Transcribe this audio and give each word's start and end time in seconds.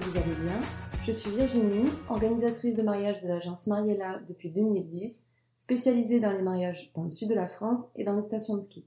vous 0.00 0.16
allez 0.16 0.34
bien. 0.42 0.60
Je 1.02 1.12
suis 1.12 1.30
Virginie, 1.30 1.88
organisatrice 2.08 2.76
de 2.76 2.82
mariage 2.82 3.20
de 3.20 3.28
l'agence 3.28 3.66
Mariella 3.66 4.20
depuis 4.26 4.50
2010, 4.50 5.26
spécialisée 5.54 6.20
dans 6.20 6.32
les 6.32 6.42
mariages 6.42 6.90
dans 6.94 7.04
le 7.04 7.10
sud 7.10 7.28
de 7.28 7.34
la 7.34 7.46
France 7.46 7.88
et 7.94 8.04
dans 8.04 8.14
les 8.14 8.22
stations 8.22 8.56
de 8.56 8.60
ski. 8.60 8.84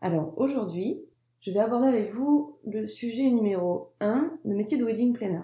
Alors 0.00 0.34
aujourd'hui, 0.36 1.02
je 1.40 1.50
vais 1.50 1.60
aborder 1.60 1.88
avec 1.88 2.10
vous 2.12 2.56
le 2.66 2.86
sujet 2.86 3.30
numéro 3.30 3.92
1, 4.00 4.38
le 4.44 4.54
métier 4.54 4.76
de 4.76 4.84
wedding 4.84 5.12
planner. 5.12 5.42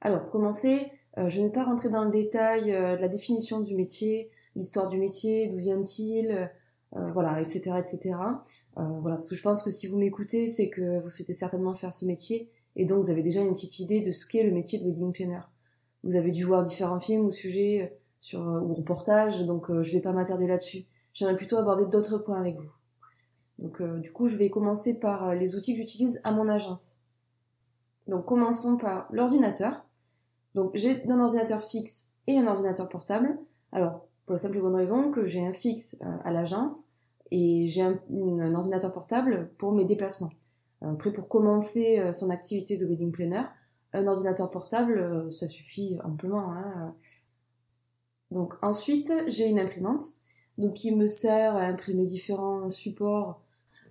Alors 0.00 0.22
pour 0.22 0.30
commencer, 0.30 0.90
euh, 1.18 1.28
je 1.28 1.40
ne 1.40 1.46
vais 1.46 1.52
pas 1.52 1.64
rentrer 1.64 1.88
dans 1.88 2.04
le 2.04 2.10
détail 2.10 2.72
euh, 2.72 2.96
de 2.96 3.00
la 3.00 3.08
définition 3.08 3.60
du 3.60 3.76
métier, 3.76 4.30
l'histoire 4.56 4.88
du 4.88 4.98
métier, 4.98 5.48
d'où 5.48 5.58
vient-il, 5.58 6.50
euh, 6.96 7.10
voilà, 7.12 7.40
etc., 7.40 7.72
etc. 7.78 8.16
voilà, 8.76 9.16
parce 9.16 9.30
que 9.30 9.34
je 9.34 9.42
pense 9.42 9.62
que 9.62 9.70
si 9.70 9.86
vous 9.86 9.98
m'écoutez, 9.98 10.46
c'est 10.46 10.68
que 10.68 11.00
vous 11.00 11.08
souhaitez 11.08 11.32
certainement 11.32 11.74
faire 11.74 11.92
ce 11.92 12.04
métier 12.04 12.50
et 12.76 12.84
donc 12.84 13.04
vous 13.04 13.10
avez 13.10 13.22
déjà 13.22 13.40
une 13.40 13.52
petite 13.52 13.78
idée 13.80 14.00
de 14.00 14.10
ce 14.10 14.26
qu'est 14.26 14.42
le 14.42 14.50
métier 14.50 14.78
de 14.78 14.84
wedding 14.84 15.12
planner. 15.12 15.40
Vous 16.04 16.16
avez 16.16 16.30
dû 16.30 16.44
voir 16.44 16.62
différents 16.62 17.00
films 17.00 17.26
ou 17.26 17.30
sujets 17.30 17.82
euh, 17.82 17.96
sur 18.18 18.40
euh, 18.40 18.60
ou 18.60 18.72
reportages, 18.74 19.46
donc 19.46 19.70
euh, 19.70 19.82
je 19.82 19.92
vais 19.92 20.00
pas 20.00 20.12
m'attarder 20.12 20.46
là-dessus. 20.46 20.84
J'aimerais 21.12 21.36
plutôt 21.36 21.56
aborder 21.56 21.86
d'autres 21.86 22.18
points 22.18 22.38
avec 22.38 22.56
vous. 22.56 22.72
Donc 23.58 23.82
du 24.00 24.12
coup, 24.12 24.26
je 24.26 24.36
vais 24.36 24.50
commencer 24.50 24.98
par 24.98 25.34
les 25.34 25.54
outils 25.54 25.74
que 25.74 25.78
j'utilise 25.78 26.20
à 26.24 26.32
mon 26.32 26.48
agence. 26.48 26.96
Donc 28.08 28.24
commençons 28.24 28.76
par 28.76 29.06
l'ordinateur. 29.12 29.84
Donc 30.54 30.72
j'ai 30.74 31.08
un 31.08 31.20
ordinateur 31.20 31.60
fixe 31.60 32.08
et 32.26 32.38
un 32.38 32.46
ordinateur 32.46 32.88
portable. 32.88 33.38
Alors 33.70 34.06
pour 34.24 34.32
la 34.32 34.38
simple 34.38 34.56
et 34.56 34.60
bonne 34.60 34.74
raison 34.74 35.10
que 35.10 35.26
j'ai 35.26 35.46
un 35.46 35.52
fixe 35.52 35.98
à 36.24 36.32
l'agence 36.32 36.84
et 37.30 37.66
j'ai 37.66 37.82
un, 37.82 38.54
ordinateur 38.54 38.92
portable 38.92 39.50
pour 39.58 39.72
mes 39.72 39.84
déplacements. 39.84 40.32
Après, 40.82 41.12
pour 41.12 41.28
commencer 41.28 41.98
euh, 41.98 42.12
son 42.12 42.30
activité 42.30 42.76
de 42.76 42.86
wedding 42.86 43.12
planner, 43.12 43.44
un 43.92 44.06
ordinateur 44.06 44.50
portable, 44.50 44.98
euh, 44.98 45.30
ça 45.30 45.46
suffit 45.46 45.96
amplement. 46.02 46.52
Hein. 46.52 46.94
Donc 48.30 48.54
ensuite, 48.62 49.12
j'ai 49.28 49.48
une 49.48 49.60
imprimante, 49.60 50.04
donc 50.58 50.74
qui 50.74 50.94
me 50.94 51.06
sert 51.06 51.54
à 51.54 51.62
imprimer 51.62 52.04
différents 52.04 52.68
supports, 52.68 53.40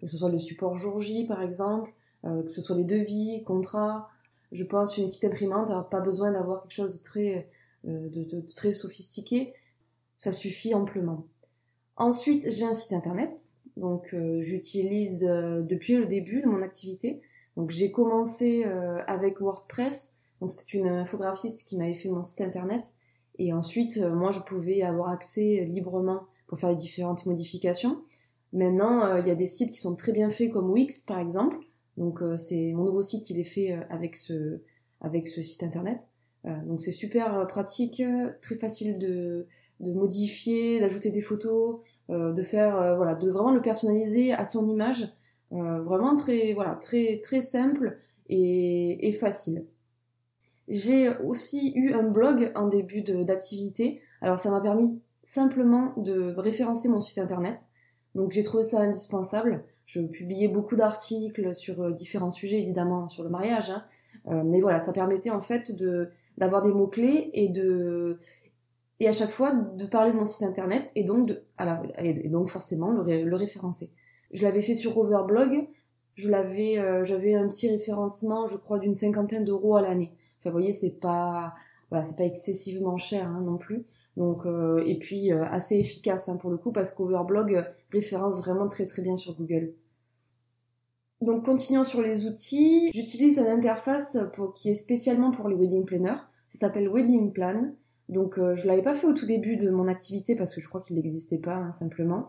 que 0.02 0.08
ce 0.08 0.17
soit 0.17 0.30
le 0.30 0.38
support 0.38 0.78
jour 0.78 1.00
J 1.00 1.25
par 1.28 1.42
exemple, 1.42 1.94
euh, 2.25 2.44
que 2.44 2.50
ce 2.50 2.61
soit 2.61 2.75
les 2.75 2.83
devis, 2.83 3.44
contrats. 3.44 4.09
Je 4.52 4.64
pense 4.66 4.98
une 4.98 5.08
petite 5.08 5.23
imprimante, 5.23 5.70
alors 5.70 5.88
pas 5.88 6.02
besoin 6.02 6.31
d'avoir 6.31 6.61
quelque 6.61 6.73
chose 6.73 6.98
de 6.98 7.03
très, 7.03 7.50
de 7.86 8.53
très 8.53 8.73
sophistiqué, 8.73 9.53
ça 10.17 10.33
suffit 10.33 10.73
amplement. 10.73 11.26
Ensuite, 11.95 12.50
j'ai 12.50 12.66
un 12.66 12.73
site 12.73 12.92
internet, 12.92 13.33
donc 13.81 14.13
euh, 14.13 14.41
j'utilise 14.41 15.25
euh, 15.27 15.63
depuis 15.63 15.95
le 15.95 16.05
début 16.05 16.41
de 16.41 16.47
mon 16.47 16.61
activité. 16.61 17.19
Donc 17.57 17.71
j'ai 17.71 17.91
commencé 17.91 18.63
euh, 18.63 18.99
avec 19.07 19.41
WordPress. 19.41 20.17
Donc 20.39 20.51
c'était 20.51 20.77
une 20.77 20.87
infographiste 20.87 21.67
qui 21.67 21.77
m'avait 21.77 21.95
fait 21.95 22.09
mon 22.09 22.21
site 22.21 22.41
internet. 22.41 22.85
Et 23.39 23.53
ensuite, 23.53 23.97
moi, 23.97 24.29
je 24.29 24.39
pouvais 24.41 24.83
avoir 24.83 25.09
accès 25.09 25.65
librement 25.65 26.27
pour 26.45 26.59
faire 26.59 26.69
les 26.69 26.75
différentes 26.75 27.25
modifications. 27.25 28.02
Maintenant, 28.53 29.17
il 29.17 29.25
y 29.25 29.31
a 29.31 29.35
des 29.35 29.45
sites 29.45 29.71
qui 29.71 29.79
sont 29.79 29.95
très 29.95 30.11
bien 30.11 30.29
faits 30.29 30.52
comme 30.52 30.69
Wix, 30.69 31.02
par 31.02 31.17
exemple. 31.17 31.57
Donc 31.97 32.19
c'est 32.37 32.71
mon 32.73 32.83
nouveau 32.85 33.02
site, 33.02 33.29
il 33.29 33.39
est 33.39 33.45
fait 33.45 33.71
avec 33.89 34.15
ce 34.15 34.61
avec 34.99 35.27
ce 35.27 35.41
site 35.41 35.63
internet. 35.63 36.07
donc 36.43 36.81
c'est 36.81 36.91
super 36.91 37.47
pratique, 37.47 38.03
très 38.41 38.55
facile 38.55 38.99
de 38.99 39.47
de 39.79 39.93
modifier, 39.93 40.79
d'ajouter 40.79 41.09
des 41.09 41.21
photos, 41.21 41.79
de 42.12 42.44
faire 42.44 42.80
euh, 42.80 42.95
voilà, 42.95 43.16
de 43.16 43.30
vraiment 43.30 43.52
le 43.52 43.62
personnaliser 43.62 44.34
à 44.34 44.45
son 44.45 44.67
image, 44.67 45.08
euh, 45.54 45.81
vraiment 45.81 46.16
très 46.16 46.54
voilà 46.54 46.76
très 46.76 47.20
très 47.23 47.42
simple 47.42 47.98
et, 48.27 49.08
et 49.08 49.11
facile. 49.14 49.66
J'ai 50.67 51.10
aussi 51.26 51.73
eu 51.76 51.94
un 51.94 52.04
blog 52.04 52.52
en 52.55 52.67
début 52.67 53.02
d'activité. 53.02 54.00
Alors 54.21 54.39
ça 54.39 54.52
m'a 54.52 54.61
permis 54.61 55.02
simplement 55.21 55.94
de 55.98 56.33
référencer 56.38 56.88
mon 56.88 57.00
site 57.00 57.17
internet. 57.17 57.70
Donc 58.16 58.32
j'ai 58.32 58.44
trouvé 58.44 58.64
ça 58.64 58.82
indispensable. 58.82 59.64
Je 59.86 60.02
publiais 60.02 60.48
beaucoup 60.48 60.76
d'articles 60.76 61.54
sur 61.54 61.92
différents 61.92 62.30
sujets, 62.32 62.61
évidemment 62.61 63.10
sur 63.10 63.23
le 63.23 63.30
mariage. 63.30 63.71
Hein. 63.71 64.44
mais 64.45 64.61
voilà, 64.61 64.80
ça 64.80 64.94
permettait 64.94 65.32
en 65.32 65.42
fait 65.42 65.76
de 65.76 66.10
d'avoir 66.38 66.64
des 66.64 66.71
mots 66.71 66.88
clés 66.88 67.32
et 67.33 67.50
de 67.50 68.17
et 69.02 69.08
à 69.08 69.12
chaque 69.12 69.32
fois 69.32 69.52
de 69.52 69.86
parler 69.88 70.12
de 70.12 70.17
mon 70.17 70.26
site 70.26 70.44
internet 70.44 70.92
et 70.95 71.04
donc 71.04 71.28
de, 71.28 71.44
et 71.98 72.30
donc 72.30 72.50
forcément 72.50 72.92
le, 72.92 73.36
référencer. 73.36 73.89
Je 74.32 74.44
l'avais 74.44 74.62
fait 74.62 74.76
sur 74.76 74.95
Overblog, 74.95 75.67
je 76.14 76.30
l'avais, 76.30 76.78
euh, 76.78 77.04
j'avais 77.04 77.34
un 77.34 77.48
petit 77.50 77.67
référencement, 77.67 78.45
je 78.45 78.58
crois 78.58 78.78
d'une 78.78 78.94
cinquantaine 78.94 79.44
d'euros 79.44 79.76
à 79.76 79.82
l'année. 79.82 80.12
Enfin, 80.38 80.52
vous 80.52 80.58
voyez, 80.58 80.72
c'est 80.72 81.00
pas, 81.00 81.56
voilà, 81.89 82.06
c'est 82.06 82.16
pas 82.16 82.26
excessivement 82.26 82.98
cher 82.98 83.28
hein, 83.28 83.42
non 83.42 83.58
plus. 83.58 83.86
Donc, 84.17 84.45
euh, 84.45 84.84
et 84.86 85.00
puis 85.00 85.33
euh, 85.33 85.45
assez 85.45 85.78
efficace 85.78 86.30
hein, 86.30 86.38
pour 86.38 86.52
le 86.52 86.58
coup 86.58 86.72
parce 86.72 86.92
qu'Overblog 86.92 87.66
référence 87.89 88.39
vraiment 88.42 88.70
très 88.70 88.86
très 88.86 89.02
bien 89.02 89.16
sur 89.16 89.36
Google. 89.36 89.73
Donc, 91.22 91.44
continuant 91.44 91.83
sur 91.83 92.04
les 92.04 92.28
outils, 92.28 92.92
j'utilise 92.94 93.39
une 93.39 93.48
interface 93.48 94.20
pour, 94.33 94.54
qui 94.54 94.70
est 94.70 94.76
spécialement 94.76 95.32
pour 95.32 95.50
les 95.50 95.56
wedding 95.56 95.86
planners. 95.86 96.22
Ça 96.45 96.68
s'appelle 96.68 96.89
Wedding 96.89 97.32
Plan. 97.32 97.72
Donc 98.11 98.38
euh, 98.38 98.55
je 98.55 98.67
l'avais 98.67 98.83
pas 98.83 98.94
fait 98.94 99.08
au 99.08 99.14
tout 99.14 99.26
début 99.26 99.55
de 99.55 99.72
mon 99.72 99.88
activité 99.88 100.36
parce 100.36 100.54
que 100.54 100.61
je 100.61 100.67
crois 100.67 100.82
qu'il 100.82 100.98
n'existait 100.98 101.38
pas 101.38 101.55
hein, 101.55 101.72
simplement. 101.72 102.27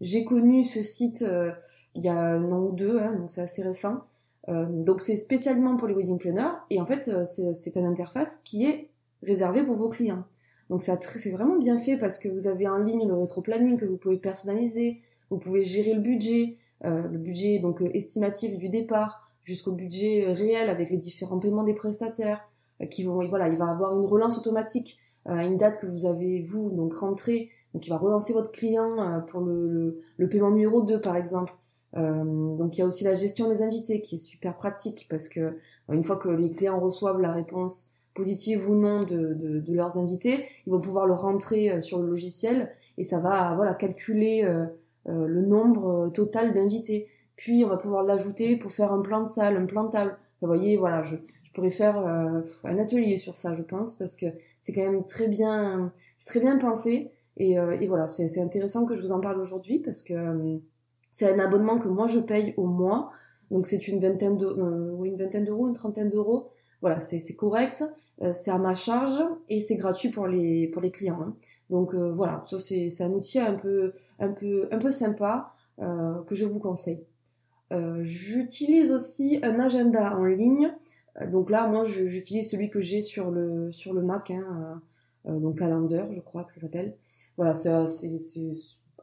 J'ai 0.00 0.24
connu 0.24 0.64
ce 0.64 0.80
site 0.80 1.22
euh, 1.22 1.52
il 1.94 2.02
y 2.02 2.08
a 2.08 2.18
un 2.18 2.50
an 2.50 2.64
ou 2.64 2.72
deux, 2.72 2.98
hein, 2.98 3.14
donc 3.14 3.30
c'est 3.30 3.42
assez 3.42 3.62
récent. 3.62 4.00
Euh, 4.48 4.66
donc 4.66 5.00
c'est 5.00 5.16
spécialement 5.16 5.76
pour 5.76 5.86
les 5.86 5.94
wedding 5.94 6.18
planners 6.18 6.56
et 6.70 6.80
en 6.80 6.86
fait 6.86 7.10
c'est 7.24 7.76
une 7.76 7.84
interface 7.84 8.40
qui 8.42 8.64
est 8.64 8.88
réservée 9.22 9.64
pour 9.64 9.76
vos 9.76 9.90
clients. 9.90 10.24
Donc 10.70 10.82
c'est 10.82 11.30
vraiment 11.30 11.58
bien 11.58 11.76
fait 11.76 11.98
parce 11.98 12.18
que 12.18 12.28
vous 12.28 12.46
avez 12.46 12.66
en 12.66 12.78
ligne 12.78 13.06
le 13.06 13.14
rétro-planning 13.14 13.76
que 13.76 13.84
vous 13.84 13.96
pouvez 13.96 14.18
personnaliser, 14.18 15.00
vous 15.30 15.38
pouvez 15.38 15.62
gérer 15.62 15.94
le 15.94 16.00
budget, 16.00 16.56
le 16.82 17.18
budget 17.18 17.58
donc 17.58 17.82
estimatif 17.94 18.56
du 18.58 18.68
départ 18.68 19.30
jusqu'au 19.42 19.72
budget 19.72 20.26
réel 20.28 20.68
avec 20.68 20.90
les 20.90 20.98
différents 20.98 21.38
paiements 21.38 21.64
des 21.64 21.72
prestataires 21.72 22.46
qui 22.90 23.02
vont 23.02 23.26
voilà 23.28 23.48
il 23.48 23.56
va 23.56 23.70
avoir 23.70 23.96
une 23.96 24.04
relance 24.04 24.36
automatique 24.36 24.98
à 25.28 25.44
une 25.44 25.56
date 25.56 25.78
que 25.78 25.86
vous 25.86 26.06
avez 26.06 26.40
vous 26.42 26.70
donc 26.70 26.94
rentré 26.94 27.50
donc 27.74 27.86
il 27.86 27.90
va 27.90 27.98
relancer 27.98 28.32
votre 28.32 28.50
client 28.50 28.90
euh, 28.98 29.20
pour 29.20 29.40
le, 29.40 29.98
le, 30.16 30.28
paiement 30.28 30.50
numéro 30.50 30.82
2 30.82 31.00
par 31.00 31.16
exemple. 31.16 31.54
Euh, 31.96 32.56
donc 32.56 32.76
il 32.76 32.80
y 32.80 32.82
a 32.82 32.86
aussi 32.86 33.04
la 33.04 33.14
gestion 33.14 33.48
des 33.48 33.62
invités 33.62 34.00
qui 34.00 34.16
est 34.16 34.18
super 34.18 34.56
pratique 34.56 35.06
parce 35.08 35.28
que 35.28 35.40
euh, 35.40 35.52
une 35.90 36.02
fois 36.02 36.16
que 36.16 36.28
les 36.28 36.50
clients 36.50 36.80
reçoivent 36.80 37.20
la 37.20 37.32
réponse 37.32 37.94
positive 38.14 38.68
ou 38.68 38.74
non 38.74 39.02
de, 39.02 39.34
de, 39.34 39.60
de 39.60 39.72
leurs 39.74 39.96
invités 39.96 40.44
ils 40.66 40.72
vont 40.72 40.80
pouvoir 40.80 41.06
le 41.06 41.14
rentrer 41.14 41.80
sur 41.80 42.00
le 42.00 42.08
logiciel 42.08 42.72
et 42.98 43.04
ça 43.04 43.20
va 43.20 43.54
voilà 43.54 43.74
calculer 43.74 44.42
le 45.06 45.40
nombre 45.40 46.08
total 46.08 46.52
d'invités. 46.52 47.06
Puis 47.36 47.64
on 47.64 47.68
va 47.68 47.76
pouvoir 47.76 48.02
l'ajouter 48.02 48.56
pour 48.56 48.72
faire 48.72 48.92
un 48.92 49.02
plan 49.02 49.22
de 49.22 49.28
salle 49.28 49.56
un 49.56 49.66
plan 49.66 49.84
de 49.84 49.90
table. 49.90 50.16
Vous 50.40 50.48
voyez 50.48 50.76
voilà 50.76 51.02
je, 51.02 51.14
je 51.48 51.54
pourrais 51.54 51.70
faire 51.70 51.96
un 51.96 52.78
atelier 52.78 53.16
sur 53.16 53.34
ça 53.34 53.54
je 53.54 53.62
pense 53.62 53.94
parce 53.94 54.16
que 54.16 54.26
c'est 54.60 54.72
quand 54.72 54.82
même 54.82 55.04
très 55.04 55.28
bien, 55.28 55.90
c'est 56.14 56.26
très 56.26 56.40
bien 56.40 56.58
pensé. 56.58 57.10
Et, 57.36 57.58
euh, 57.58 57.78
et 57.80 57.86
voilà, 57.86 58.06
c'est 58.06 58.40
intéressant 58.40 58.84
que 58.84 58.94
je 58.94 59.02
vous 59.02 59.12
en 59.12 59.20
parle 59.20 59.40
aujourd'hui 59.40 59.78
parce 59.78 60.02
que 60.02 60.12
euh, 60.12 60.58
c'est 61.10 61.32
un 61.32 61.38
abonnement 61.38 61.78
que 61.78 61.88
moi 61.88 62.06
je 62.06 62.18
paye 62.18 62.54
au 62.56 62.66
mois. 62.66 63.10
Donc 63.50 63.66
c'est 63.66 63.88
une 63.88 64.00
vingtaine 64.00 64.36
de, 64.36 64.46
euh, 64.46 65.02
une 65.04 65.16
vingtaine 65.16 65.44
d'euros, 65.44 65.68
une 65.68 65.74
trentaine 65.74 66.10
d'euros. 66.10 66.48
Voilà, 66.80 67.00
c'est 67.00 67.34
correct. 67.34 67.84
c'est 68.32 68.50
à 68.50 68.58
ma 68.58 68.74
charge 68.74 69.20
et 69.48 69.58
c'est 69.58 69.76
gratuit 69.76 70.10
pour 70.10 70.26
les 70.26 70.68
pour 70.68 70.82
les 70.82 70.90
clients. 70.90 71.20
Hein. 71.20 71.34
Donc 71.70 71.94
voilà, 71.94 72.42
ça 72.44 72.58
c'est 72.58 73.02
un 73.02 73.10
outil 73.10 73.40
un 73.40 73.54
peu 73.54 73.92
un 74.20 74.32
peu 74.32 74.68
un 74.70 74.78
peu 74.78 74.90
sympa 74.90 75.54
que 75.78 76.34
je 76.34 76.44
vous 76.44 76.60
conseille. 76.60 77.04
J'utilise 78.02 78.92
aussi 78.92 79.40
un 79.42 79.58
agenda 79.58 80.16
en 80.16 80.24
ligne 80.24 80.70
euh, 80.70 80.97
donc 81.26 81.50
là, 81.50 81.66
moi, 81.66 81.82
j'utilise 81.84 82.48
celui 82.48 82.70
que 82.70 82.80
j'ai 82.80 83.02
sur 83.02 83.30
le 83.30 83.72
sur 83.72 83.92
le 83.92 84.02
Mac, 84.02 84.30
hein, 84.30 84.80
euh, 85.26 85.32
euh, 85.32 85.40
donc 85.40 85.58
Calendar, 85.58 86.12
je 86.12 86.20
crois 86.20 86.44
que 86.44 86.52
ça 86.52 86.60
s'appelle. 86.60 86.96
Voilà, 87.36 87.54
c'est 87.54 87.70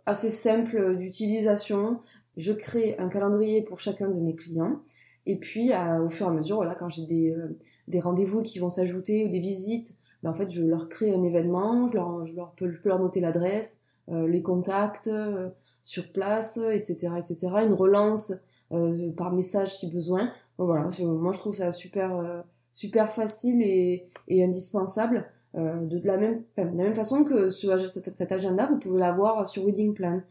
assez 0.06 0.30
simple 0.30 0.96
d'utilisation. 0.96 2.00
Je 2.38 2.54
crée 2.54 2.98
un 3.00 3.10
calendrier 3.10 3.62
pour 3.62 3.80
chacun 3.80 4.10
de 4.10 4.20
mes 4.20 4.36
clients. 4.36 4.82
Et 5.26 5.38
puis, 5.38 5.72
au 5.74 6.10
fur 6.10 6.28
et 6.28 6.30
à 6.30 6.34
mesure, 6.34 6.58
voilà, 6.58 6.76
quand 6.76 6.88
j'ai 6.90 7.06
des, 7.06 7.36
des 7.88 8.00
rendez-vous 8.00 8.44
qui 8.44 8.60
vont 8.60 8.70
s'ajouter 8.70 9.26
ou 9.26 9.30
des 9.30 9.40
visites, 9.40 9.96
ben, 10.22 10.30
en 10.30 10.34
fait, 10.36 10.50
je 10.50 10.64
leur 10.64 10.88
crée 10.88 11.14
un 11.14 11.24
événement, 11.24 11.88
je 11.88 11.96
leur, 11.96 12.24
je 12.24 12.36
leur 12.36 12.52
peux, 12.52 12.70
je 12.70 12.80
peux 12.80 12.90
leur 12.90 13.00
noter 13.00 13.22
l'adresse, 13.22 13.82
les 14.08 14.44
contacts 14.44 15.10
sur 15.82 16.12
place, 16.12 16.58
etc., 16.58 17.14
etc. 17.18 17.48
Une 17.66 17.74
relance 17.74 18.34
par 19.18 19.34
message 19.34 19.76
si 19.76 19.92
besoin 19.92 20.32
voilà, 20.58 20.90
moi 21.02 21.32
je 21.32 21.40
trouve 21.40 21.56
ça 21.56 21.72
super 21.72 22.18
euh, 22.18 22.42
super 22.72 23.12
facile 23.12 23.62
et, 23.62 24.08
et 24.28 24.44
indispensable. 24.44 25.30
Euh, 25.56 25.86
de, 25.86 26.02
la 26.06 26.18
même 26.18 26.44
de 26.58 26.64
la 26.64 26.72
même 26.72 26.94
façon 26.94 27.24
que 27.24 27.50
ce, 27.50 27.78
cet, 27.78 28.32
agenda, 28.32 28.66
vous 28.68 28.78
pouvez 28.78 29.00
l'avoir 29.00 29.48
sur 29.48 29.66
Wedding 29.66 29.94
Plan. 29.94 30.22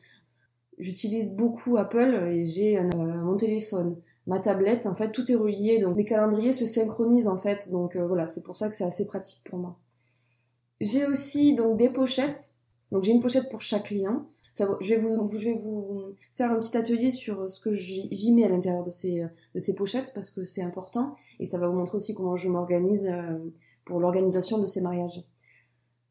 J'utilise 0.78 1.34
beaucoup 1.34 1.76
Apple 1.78 2.26
et 2.26 2.44
j'ai 2.44 2.78
euh, 2.78 2.88
mon 2.94 3.36
téléphone 3.36 3.96
ma 4.26 4.40
tablette, 4.40 4.86
en 4.86 4.94
fait, 4.94 5.10
tout 5.12 5.30
est 5.30 5.34
relié, 5.34 5.78
donc 5.78 5.96
mes 5.96 6.04
calendriers 6.04 6.52
se 6.52 6.66
synchronisent 6.66 7.28
en 7.28 7.36
fait, 7.36 7.70
donc 7.70 7.96
euh, 7.96 8.06
voilà, 8.06 8.26
c'est 8.26 8.42
pour 8.42 8.56
ça 8.56 8.68
que 8.70 8.76
c'est 8.76 8.84
assez 8.84 9.06
pratique 9.06 9.42
pour 9.48 9.58
moi. 9.58 9.76
J'ai 10.80 11.06
aussi 11.06 11.54
donc 11.54 11.76
des 11.76 11.90
pochettes, 11.90 12.56
donc 12.94 13.02
j'ai 13.02 13.10
une 13.10 13.20
pochette 13.20 13.50
pour 13.50 13.60
chaque 13.60 13.86
client. 13.86 14.24
Enfin, 14.56 14.78
je 14.80 14.94
vais 14.94 15.00
vous, 15.00 15.08
je 15.36 15.44
vais 15.44 15.54
vous 15.54 16.14
faire 16.32 16.52
un 16.52 16.60
petit 16.60 16.76
atelier 16.76 17.10
sur 17.10 17.50
ce 17.50 17.58
que 17.58 17.72
j'y 17.72 18.32
mets 18.32 18.44
à 18.44 18.48
l'intérieur 18.48 18.84
de 18.84 18.90
ces, 18.90 19.20
de 19.54 19.58
ces 19.58 19.74
pochettes 19.74 20.12
parce 20.14 20.30
que 20.30 20.44
c'est 20.44 20.62
important 20.62 21.12
et 21.40 21.44
ça 21.44 21.58
va 21.58 21.66
vous 21.66 21.74
montrer 21.74 21.96
aussi 21.96 22.14
comment 22.14 22.36
je 22.36 22.48
m'organise 22.48 23.10
euh, 23.12 23.38
pour 23.84 23.98
l'organisation 23.98 24.58
de 24.58 24.66
ces 24.66 24.80
mariages. 24.80 25.24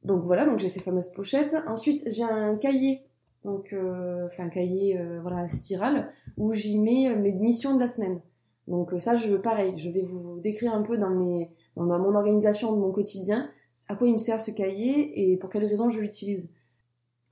Donc 0.03 0.25
voilà, 0.25 0.45
donc 0.45 0.59
j'ai 0.59 0.67
ces 0.67 0.81
fameuses 0.81 1.09
pochettes. 1.13 1.55
Ensuite, 1.67 2.03
j'ai 2.05 2.23
un 2.23 2.57
cahier 2.57 3.07
donc 3.43 3.73
euh, 3.73 4.25
enfin 4.25 4.45
un 4.45 4.49
cahier 4.49 4.97
euh, 4.97 5.19
voilà 5.21 5.47
spirale 5.47 6.09
où 6.37 6.53
j'y 6.53 6.79
mets 6.79 7.09
euh, 7.09 7.17
mes 7.17 7.33
missions 7.33 7.75
de 7.75 7.79
la 7.79 7.87
semaine. 7.87 8.21
Donc 8.67 8.93
ça 8.99 9.15
je 9.15 9.35
pareil, 9.35 9.73
je 9.75 9.89
vais 9.89 10.01
vous 10.01 10.39
décrire 10.39 10.73
un 10.73 10.83
peu 10.83 10.97
dans 10.97 11.09
mes 11.09 11.49
dans 11.75 11.85
mon 11.85 12.15
organisation 12.15 12.73
de 12.73 12.79
mon 12.79 12.91
quotidien 12.91 13.49
à 13.89 13.95
quoi 13.95 14.07
il 14.07 14.13
me 14.13 14.17
sert 14.17 14.39
ce 14.39 14.51
cahier 14.51 15.31
et 15.31 15.37
pour 15.37 15.49
quelles 15.49 15.65
raisons 15.65 15.89
je 15.89 15.99
l'utilise. 15.99 16.51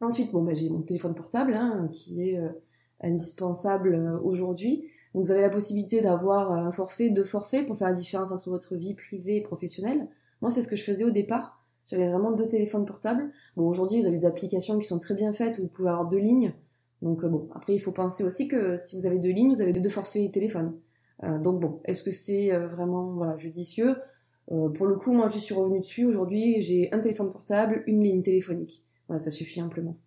Ensuite 0.02 0.34
bon 0.34 0.44
ben 0.44 0.56
j'ai 0.56 0.70
mon 0.70 0.82
téléphone 0.82 1.16
portable 1.16 1.54
hein, 1.54 1.88
qui 1.92 2.24
est 2.24 2.40
indispensable 3.02 4.20
aujourd'hui. 4.24 4.84
Donc 5.14 5.26
vous 5.26 5.32
avez 5.32 5.42
la 5.42 5.50
possibilité 5.50 6.02
d'avoir 6.02 6.52
un 6.52 6.72
forfait, 6.72 7.10
deux 7.10 7.24
forfaits 7.24 7.68
pour 7.68 7.78
faire 7.78 7.88
la 7.88 7.94
différence 7.94 8.32
entre 8.32 8.50
votre 8.50 8.76
vie 8.76 8.96
privée 8.96 9.38
et 9.38 9.42
professionnelle. 9.42 10.08
Moi 10.42 10.50
c'est 10.50 10.62
ce 10.62 10.68
que 10.68 10.76
je 10.76 10.84
faisais 10.84 11.04
au 11.04 11.12
départ. 11.12 11.62
J'avais 11.86 12.10
vraiment 12.10 12.32
deux 12.32 12.48
téléphones 12.48 12.86
portables. 12.86 13.32
Bon, 13.58 13.68
aujourd'hui, 13.68 14.02
vous 14.02 14.08
avez 14.08 14.18
des 14.18 14.26
applications 14.26 14.78
qui 14.78 14.88
sont 14.88 15.00
très 15.00 15.16
bien 15.16 15.34
faites 15.34 15.58
où 15.60 15.64
vous 15.64 15.68
pouvez 15.68 15.90
avoir 15.90 16.08
deux 16.08 16.20
lignes. 16.20 16.54
Donc 17.02 17.24
euh, 17.24 17.30
bon, 17.30 17.50
après, 17.56 17.74
il 17.74 17.80
faut 17.80 17.92
penser 17.92 18.24
aussi 18.24 18.48
que 18.48 18.78
si 18.78 18.98
vous 18.98 19.06
avez 19.06 19.18
deux 19.18 19.32
lignes, 19.32 19.50
vous 19.50 19.62
avez 19.62 19.74
deux 19.74 19.90
forfaits 19.90 20.32
téléphone. 20.32 20.78
Euh, 21.24 21.40
donc 21.40 21.60
bon, 21.60 21.80
est-ce 21.86 22.04
que 22.04 22.12
c'est 22.12 22.54
euh, 22.54 22.68
vraiment 22.68 23.12
voilà 23.14 23.36
judicieux? 23.36 23.96
Pour 24.74 24.86
le 24.86 24.98
coup, 24.98 25.14
moi, 25.14 25.30
je 25.30 25.38
suis 25.38 25.54
revenue 25.54 25.80
dessus. 25.80 26.04
Aujourd'hui, 26.04 26.60
j'ai 26.60 26.92
un 26.92 27.00
téléphone 27.00 27.32
portable, 27.32 27.84
une 27.88 28.04
ligne 28.04 28.22
téléphonique. 28.22 28.84
Voilà, 29.08 29.20
ça 29.20 29.32
suffit 29.32 29.62
amplement. 29.62 29.98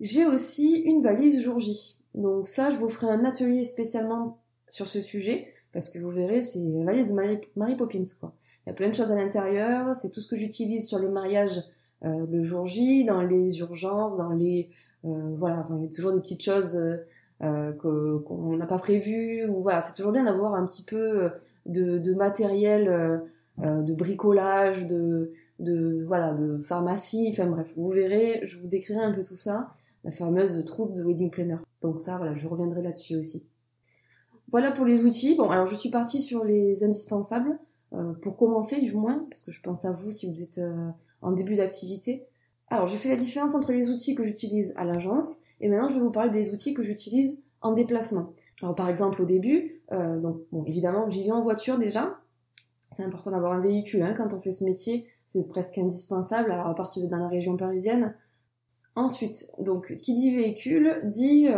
J'ai 0.00 0.26
aussi 0.26 0.78
une 0.80 1.02
valise 1.02 1.40
jour 1.42 1.58
J. 1.58 1.98
Donc 2.14 2.46
ça, 2.46 2.70
je 2.70 2.76
vous 2.76 2.88
ferai 2.88 3.08
un 3.12 3.24
atelier 3.24 3.64
spécialement 3.64 4.38
sur 4.68 4.86
ce 4.86 5.00
sujet 5.00 5.46
parce 5.72 5.90
que 5.90 5.98
vous 5.98 6.10
verrez, 6.10 6.42
c'est 6.42 6.58
la 6.58 6.84
valise 6.84 7.08
de 7.08 7.12
Mary, 7.12 7.76
Poppins, 7.76 8.02
quoi. 8.18 8.34
Il 8.66 8.70
y 8.70 8.72
a 8.72 8.74
plein 8.74 8.88
de 8.88 8.94
choses 8.94 9.12
à 9.12 9.14
l'intérieur, 9.14 9.94
c'est 9.94 10.10
tout 10.10 10.20
ce 10.20 10.26
que 10.26 10.36
j'utilise 10.36 10.88
sur 10.88 10.98
les 10.98 11.08
mariages 11.08 11.62
euh, 12.04 12.26
le 12.26 12.42
jour 12.42 12.66
J, 12.66 13.04
dans 13.04 13.22
les 13.22 13.60
urgences, 13.60 14.16
dans 14.16 14.32
les... 14.32 14.68
Euh, 15.04 15.36
voilà, 15.36 15.64
il 15.70 15.82
y 15.82 15.86
a 15.86 15.88
toujours 15.88 16.12
des 16.12 16.20
petites 16.20 16.42
choses 16.42 16.76
euh, 17.42 17.72
qu'on 17.74 18.56
n'a 18.56 18.66
pas 18.66 18.78
prévues, 18.78 19.46
ou 19.48 19.62
voilà, 19.62 19.80
c'est 19.80 19.94
toujours 19.94 20.12
bien 20.12 20.24
d'avoir 20.24 20.54
un 20.54 20.66
petit 20.66 20.82
peu 20.82 21.30
de, 21.66 21.98
de 21.98 22.14
matériel... 22.14 23.22
Euh, 23.62 23.82
de 23.82 23.92
bricolage, 23.92 24.86
de, 24.86 25.32
de 25.58 26.02
voilà, 26.06 26.32
de 26.32 26.58
pharmacie, 26.60 27.28
enfin 27.30 27.46
bref, 27.46 27.72
vous 27.76 27.90
verrez, 27.90 28.40
je 28.42 28.56
vous 28.58 28.68
décrirai 28.68 29.00
un 29.00 29.12
peu 29.12 29.22
tout 29.22 29.36
ça, 29.36 29.70
la 30.02 30.10
fameuse 30.10 30.64
trousse 30.64 30.92
de 30.92 31.04
wedding 31.04 31.30
planner. 31.30 31.58
Donc 31.82 32.00
ça, 32.00 32.16
voilà, 32.16 32.34
je 32.36 32.48
reviendrai 32.48 32.80
là-dessus 32.80 33.16
aussi. 33.16 33.44
Voilà 34.48 34.72
pour 34.72 34.84
les 34.86 35.04
outils. 35.04 35.36
Bon, 35.36 35.50
alors 35.50 35.66
je 35.66 35.76
suis 35.76 35.90
partie 35.90 36.22
sur 36.22 36.44
les 36.44 36.84
indispensables, 36.84 37.58
euh, 37.92 38.14
pour 38.14 38.36
commencer 38.36 38.80
du 38.80 38.94
moins, 38.94 39.26
parce 39.28 39.42
que 39.42 39.52
je 39.52 39.60
pense 39.60 39.84
à 39.84 39.92
vous 39.92 40.10
si 40.10 40.32
vous 40.32 40.42
êtes 40.42 40.58
euh, 40.58 40.88
en 41.20 41.32
début 41.32 41.56
d'activité. 41.56 42.24
Alors 42.68 42.86
j'ai 42.86 42.96
fait 42.96 43.10
la 43.10 43.16
différence 43.16 43.54
entre 43.54 43.72
les 43.72 43.90
outils 43.90 44.14
que 44.14 44.24
j'utilise 44.24 44.72
à 44.76 44.84
l'agence, 44.84 45.38
et 45.60 45.68
maintenant 45.68 45.88
je 45.88 45.94
vais 45.94 46.00
vous 46.00 46.12
parler 46.12 46.30
des 46.30 46.54
outils 46.54 46.72
que 46.72 46.82
j'utilise 46.82 47.42
en 47.60 47.72
déplacement. 47.72 48.32
Alors 48.62 48.74
par 48.74 48.88
exemple 48.88 49.20
au 49.20 49.26
début, 49.26 49.82
euh, 49.92 50.18
donc 50.18 50.40
bon 50.50 50.64
évidemment 50.64 51.10
j'y 51.10 51.24
vais 51.24 51.32
en 51.32 51.42
voiture 51.42 51.76
déjà. 51.76 52.16
C'est 52.92 53.04
important 53.04 53.30
d'avoir 53.30 53.52
un 53.52 53.60
véhicule 53.60 54.02
hein, 54.02 54.14
quand 54.16 54.34
on 54.34 54.40
fait 54.40 54.52
ce 54.52 54.64
métier, 54.64 55.06
c'est 55.24 55.46
presque 55.48 55.78
indispensable. 55.78 56.50
Alors 56.50 56.66
à 56.66 56.74
part 56.74 56.90
si 56.90 56.98
vous 56.98 57.06
êtes 57.06 57.10
dans 57.10 57.18
la 57.18 57.28
région 57.28 57.56
parisienne. 57.56 58.14
Ensuite, 58.96 59.52
donc 59.60 59.94
qui 59.96 60.14
dit 60.14 60.34
véhicule 60.34 61.00
dit 61.04 61.48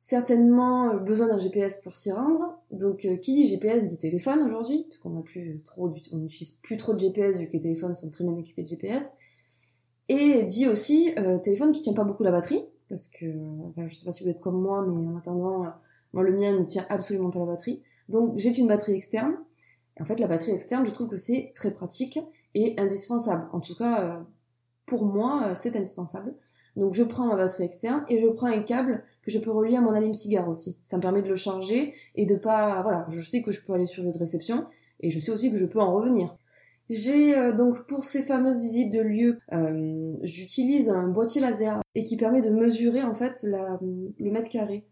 certainement 0.00 0.94
euh, 0.94 0.96
besoin 0.96 1.28
d'un 1.28 1.38
GPS 1.38 1.82
pour 1.82 1.92
s'y 1.92 2.10
rendre. 2.10 2.58
Donc 2.72 3.04
euh, 3.04 3.16
qui 3.16 3.34
dit 3.34 3.46
GPS 3.46 3.86
dit 3.86 3.98
téléphone 3.98 4.42
aujourd'hui, 4.42 4.84
puisqu'on 4.88 5.16
a 5.16 5.22
plus 5.22 5.62
trop 5.64 5.92
on 6.12 6.16
n'utilise 6.16 6.52
plus 6.62 6.76
trop 6.76 6.94
de 6.94 6.98
GPS 6.98 7.38
vu 7.38 7.46
que 7.46 7.52
les 7.52 7.60
téléphones 7.60 7.94
sont 7.94 8.10
très 8.10 8.24
bien 8.24 8.34
équipés 8.34 8.62
de 8.62 8.66
GPS. 8.66 9.12
Et 10.08 10.42
dit 10.42 10.66
aussi 10.66 11.12
euh, 11.18 11.38
téléphone 11.38 11.70
qui 11.70 11.82
tient 11.82 11.92
pas 11.92 12.02
beaucoup 12.02 12.24
la 12.24 12.32
batterie, 12.32 12.64
parce 12.88 13.06
que 13.06 13.26
enfin, 13.68 13.86
je 13.86 13.94
sais 13.94 14.04
pas 14.04 14.10
si 14.10 14.24
vous 14.24 14.30
êtes 14.30 14.40
comme 14.40 14.60
moi, 14.60 14.84
mais 14.84 14.92
en 14.92 15.16
attendant, 15.16 15.66
moi 16.12 16.24
le 16.24 16.32
mien 16.32 16.58
ne 16.58 16.64
tient 16.64 16.86
absolument 16.88 17.30
pas 17.30 17.38
la 17.38 17.46
batterie. 17.46 17.82
Donc 18.08 18.36
j'ai 18.38 18.56
une 18.58 18.66
batterie 18.66 18.94
externe. 18.94 19.34
En 19.98 20.04
fait 20.04 20.20
la 20.20 20.26
batterie 20.26 20.52
externe, 20.52 20.84
je 20.86 20.90
trouve 20.90 21.08
que 21.08 21.16
c'est 21.16 21.50
très 21.54 21.72
pratique 21.72 22.18
et 22.54 22.74
indispensable. 22.78 23.48
En 23.52 23.60
tout 23.60 23.74
cas, 23.74 24.24
pour 24.86 25.04
moi, 25.04 25.54
c'est 25.54 25.76
indispensable. 25.76 26.34
Donc 26.76 26.94
je 26.94 27.02
prends 27.02 27.26
ma 27.26 27.36
batterie 27.36 27.64
externe 27.64 28.04
et 28.08 28.18
je 28.18 28.26
prends 28.28 28.46
un 28.46 28.62
câble 28.62 29.04
que 29.22 29.30
je 29.30 29.38
peux 29.38 29.50
relier 29.50 29.76
à 29.76 29.80
mon 29.80 29.92
allume-cigare 29.92 30.48
aussi. 30.48 30.78
Ça 30.82 30.96
me 30.96 31.02
permet 31.02 31.22
de 31.22 31.28
le 31.28 31.36
charger 31.36 31.94
et 32.14 32.26
de 32.26 32.36
pas... 32.36 32.82
Voilà, 32.82 33.04
je 33.08 33.20
sais 33.20 33.42
que 33.42 33.52
je 33.52 33.64
peux 33.64 33.72
aller 33.72 33.86
sur 33.86 34.02
le 34.02 34.10
de 34.10 34.18
réception 34.18 34.66
et 35.00 35.10
je 35.10 35.18
sais 35.18 35.30
aussi 35.30 35.50
que 35.50 35.56
je 35.56 35.66
peux 35.66 35.80
en 35.80 35.92
revenir. 35.94 36.36
J'ai 36.88 37.38
euh, 37.38 37.52
donc 37.52 37.86
pour 37.86 38.02
ces 38.02 38.22
fameuses 38.22 38.60
visites 38.60 38.92
de 38.92 39.00
lieux, 39.00 39.38
euh, 39.52 40.12
j'utilise 40.24 40.90
un 40.90 41.06
boîtier 41.06 41.40
laser 41.40 41.80
et 41.94 42.02
qui 42.02 42.16
permet 42.16 42.42
de 42.42 42.50
mesurer 42.50 43.02
en 43.02 43.14
fait 43.14 43.44
la, 43.44 43.78
le 43.80 44.30
mètre 44.32 44.50
carré. 44.50 44.84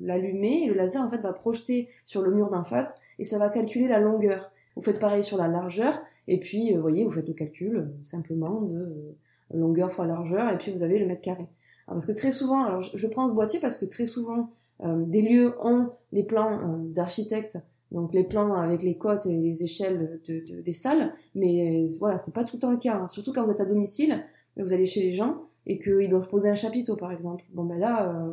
L'allumer 0.00 0.64
et 0.64 0.68
le 0.68 0.74
laser 0.74 1.02
en 1.02 1.08
fait 1.08 1.18
va 1.18 1.32
projeter 1.32 1.88
sur 2.04 2.22
le 2.22 2.32
mur 2.32 2.50
d'en 2.50 2.64
face 2.64 2.98
et 3.18 3.24
ça 3.24 3.38
va 3.38 3.50
calculer 3.50 3.88
la 3.88 4.00
longueur. 4.00 4.50
Vous 4.76 4.82
faites 4.82 4.98
pareil 4.98 5.22
sur 5.22 5.38
la 5.38 5.48
largeur 5.48 6.02
et 6.28 6.38
puis 6.38 6.74
vous 6.74 6.80
voyez 6.80 7.04
vous 7.04 7.10
faites 7.10 7.28
le 7.28 7.34
calcul 7.34 7.90
simplement 8.02 8.62
de 8.62 9.16
longueur 9.54 9.92
fois 9.92 10.06
largeur, 10.06 10.50
et 10.52 10.58
puis 10.58 10.72
vous 10.72 10.82
avez 10.82 10.98
le 10.98 11.06
mètre 11.06 11.22
carré. 11.22 11.46
parce 11.86 12.06
que 12.06 12.12
très 12.12 12.30
souvent, 12.30 12.64
alors 12.64 12.80
je, 12.80 13.06
prends 13.06 13.28
ce 13.28 13.34
boîtier 13.34 13.60
parce 13.60 13.76
que 13.76 13.84
très 13.84 14.06
souvent, 14.06 14.48
euh, 14.84 15.04
des 15.06 15.22
lieux 15.22 15.54
ont 15.60 15.90
les 16.12 16.24
plans 16.24 16.60
euh, 16.60 16.92
d'architectes, 16.92 17.58
donc 17.92 18.12
les 18.14 18.24
plans 18.24 18.54
avec 18.54 18.82
les 18.82 18.98
côtes 18.98 19.26
et 19.26 19.36
les 19.36 19.62
échelles 19.62 20.20
de, 20.26 20.60
des 20.60 20.72
salles, 20.72 21.12
mais 21.34 21.84
euh, 21.84 21.88
voilà, 22.00 22.18
c'est 22.18 22.34
pas 22.34 22.44
tout 22.44 22.56
le 22.56 22.60
temps 22.60 22.72
le 22.72 22.78
cas. 22.78 22.96
Hein. 22.96 23.08
Surtout 23.08 23.32
quand 23.32 23.44
vous 23.44 23.52
êtes 23.52 23.60
à 23.60 23.66
domicile, 23.66 24.24
vous 24.56 24.72
allez 24.72 24.86
chez 24.86 25.02
les 25.02 25.12
gens 25.12 25.42
et 25.66 25.78
qu'ils 25.78 26.08
doivent 26.08 26.28
poser 26.28 26.48
un 26.48 26.54
chapiteau, 26.54 26.96
par 26.96 27.12
exemple. 27.12 27.44
Bon 27.52 27.64
ben 27.64 27.78
là, 27.78 28.32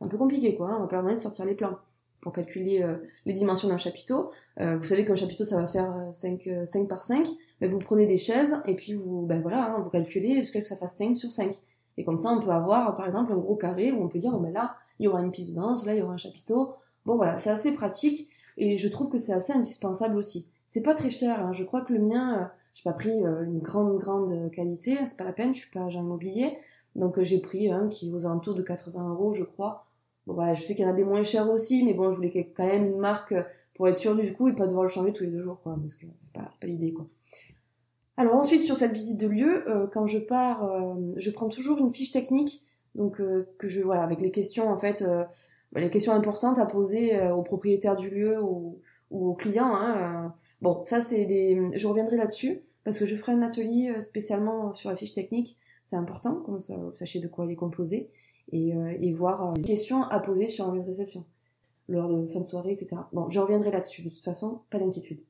c'est 0.00 0.06
un 0.06 0.08
peu 0.08 0.16
compliqué, 0.16 0.56
quoi. 0.56 0.70
Hein. 0.70 0.76
On 0.78 0.80
va 0.80 0.86
permettre 0.86 1.18
de 1.18 1.22
sortir 1.22 1.44
les 1.44 1.54
plans 1.54 1.76
pour 2.22 2.32
calculer 2.32 2.84
les 3.24 3.32
dimensions 3.32 3.68
d'un 3.68 3.78
chapiteau. 3.78 4.30
vous 4.58 4.82
savez 4.82 5.06
qu'un 5.06 5.14
chapiteau, 5.14 5.44
ça 5.44 5.56
va 5.56 5.66
faire 5.66 6.10
5, 6.12 6.50
5 6.66 6.86
par 6.86 7.02
5 7.02 7.26
vous 7.68 7.78
prenez 7.78 8.06
des 8.06 8.16
chaises 8.16 8.60
et 8.66 8.74
puis 8.74 8.94
vous, 8.94 9.26
ben 9.26 9.42
voilà, 9.42 9.74
hein, 9.74 9.80
vous 9.80 9.90
calculez 9.90 10.36
jusqu'à 10.36 10.60
que 10.60 10.66
ça 10.66 10.76
fasse 10.76 10.96
5 10.96 11.14
sur 11.14 11.30
5. 11.30 11.54
Et 11.96 12.04
comme 12.04 12.16
ça, 12.16 12.30
on 12.30 12.40
peut 12.40 12.50
avoir, 12.50 12.94
par 12.94 13.06
exemple, 13.06 13.32
un 13.32 13.38
gros 13.38 13.56
carré 13.56 13.92
où 13.92 14.02
on 14.02 14.08
peut 14.08 14.18
dire, 14.18 14.32
bon 14.32 14.40
ben 14.40 14.52
là, 14.52 14.76
il 14.98 15.04
y 15.04 15.08
aura 15.08 15.20
une 15.20 15.30
piste 15.30 15.50
de 15.50 15.56
danse, 15.56 15.84
là, 15.84 15.94
il 15.94 15.98
y 15.98 16.02
aura 16.02 16.14
un 16.14 16.18
chapiteau. 16.18 16.74
Bon 17.04 17.16
voilà, 17.16 17.38
c'est 17.38 17.50
assez 17.50 17.74
pratique 17.74 18.28
et 18.56 18.76
je 18.76 18.88
trouve 18.88 19.10
que 19.10 19.18
c'est 19.18 19.32
assez 19.32 19.52
indispensable 19.52 20.16
aussi. 20.16 20.48
C'est 20.64 20.82
pas 20.82 20.94
très 20.94 21.10
cher, 21.10 21.44
hein. 21.44 21.52
je 21.52 21.64
crois 21.64 21.80
que 21.80 21.92
le 21.92 21.98
mien, 21.98 22.38
euh, 22.38 22.46
j'ai 22.72 22.82
pas 22.84 22.92
pris 22.92 23.24
euh, 23.24 23.44
une 23.44 23.58
grande, 23.58 23.98
grande 23.98 24.50
qualité, 24.50 24.98
c'est 25.04 25.16
pas 25.16 25.24
la 25.24 25.32
peine, 25.32 25.52
je 25.52 25.60
suis 25.60 25.70
pas 25.70 25.84
agent 25.84 26.02
immobilier. 26.02 26.56
Donc 26.94 27.18
euh, 27.18 27.24
j'ai 27.24 27.40
pris 27.40 27.70
un 27.70 27.88
qui 27.88 28.08
est 28.08 28.12
aux 28.12 28.26
alentours 28.26 28.54
de 28.54 28.62
80 28.62 29.10
euros, 29.10 29.32
je 29.32 29.44
crois. 29.44 29.86
Voilà, 30.34 30.54
je 30.54 30.62
sais 30.62 30.74
qu'il 30.74 30.84
y 30.84 30.88
en 30.88 30.90
a 30.90 30.94
des 30.94 31.04
moins 31.04 31.22
chers 31.22 31.50
aussi, 31.50 31.84
mais 31.84 31.94
bon, 31.94 32.10
je 32.10 32.16
voulais 32.16 32.30
quand 32.54 32.66
même 32.66 32.86
une 32.86 32.98
marque 32.98 33.34
pour 33.74 33.88
être 33.88 33.96
sûr 33.96 34.14
du 34.14 34.32
coup 34.34 34.48
et 34.48 34.54
pas 34.54 34.66
devoir 34.66 34.84
le 34.84 34.90
changer 34.90 35.12
tous 35.12 35.24
les 35.24 35.30
deux 35.30 35.40
jours, 35.40 35.60
quoi, 35.62 35.76
parce 35.80 35.94
que 35.94 36.06
c'est 36.20 36.34
pas, 36.34 36.50
pas 36.60 36.66
l'idée, 36.66 36.92
quoi. 36.92 37.06
Alors 38.20 38.34
ensuite 38.34 38.60
sur 38.60 38.76
cette 38.76 38.92
visite 38.92 39.18
de 39.18 39.26
lieu, 39.26 39.66
euh, 39.66 39.86
quand 39.86 40.06
je 40.06 40.18
pars, 40.18 40.62
euh, 40.64 41.14
je 41.16 41.30
prends 41.30 41.48
toujours 41.48 41.78
une 41.78 41.88
fiche 41.88 42.12
technique, 42.12 42.62
donc 42.94 43.18
euh, 43.18 43.48
que 43.56 43.66
je 43.66 43.80
voilà 43.80 44.02
avec 44.02 44.20
les 44.20 44.30
questions 44.30 44.68
en 44.68 44.76
fait, 44.76 45.02
les 45.74 45.88
questions 45.88 46.12
importantes 46.12 46.58
à 46.58 46.66
poser 46.66 47.18
au 47.30 47.42
propriétaire 47.42 47.96
du 47.96 48.10
lieu 48.10 48.42
ou, 48.42 48.78
ou 49.10 49.30
au 49.30 49.34
client. 49.34 49.74
Hein, 49.74 50.34
bon, 50.60 50.82
ça 50.84 51.00
c'est 51.00 51.24
des, 51.24 51.70
je 51.74 51.86
reviendrai 51.86 52.18
là-dessus 52.18 52.60
parce 52.84 52.98
que 52.98 53.06
je 53.06 53.16
ferai 53.16 53.32
un 53.32 53.40
atelier 53.40 53.98
spécialement 54.02 54.74
sur 54.74 54.90
la 54.90 54.96
fiche 54.96 55.14
technique. 55.14 55.56
C'est 55.82 55.96
important, 55.96 56.42
comme 56.42 56.60
ça 56.60 56.76
vous 56.76 56.92
sachez 56.92 57.20
de 57.20 57.26
quoi 57.26 57.46
elle 57.46 57.52
est 57.52 57.56
composée 57.56 58.10
et, 58.52 58.72
et 59.00 59.12
voir 59.12 59.54
les 59.54 59.64
questions 59.64 60.02
à 60.04 60.20
poser 60.20 60.46
sur 60.46 60.68
un 60.68 60.74
lieu 60.74 60.80
de 60.80 60.86
réception, 60.86 61.24
lors 61.88 62.08
de 62.08 62.26
fin 62.26 62.40
de 62.40 62.44
soirée, 62.44 62.72
etc. 62.72 62.96
Bon, 63.12 63.28
je 63.28 63.38
reviendrai 63.40 63.70
là-dessus 63.70 64.02
de 64.02 64.08
toute 64.08 64.24
façon, 64.24 64.60
pas 64.70 64.78
d'inquiétude. 64.78 65.20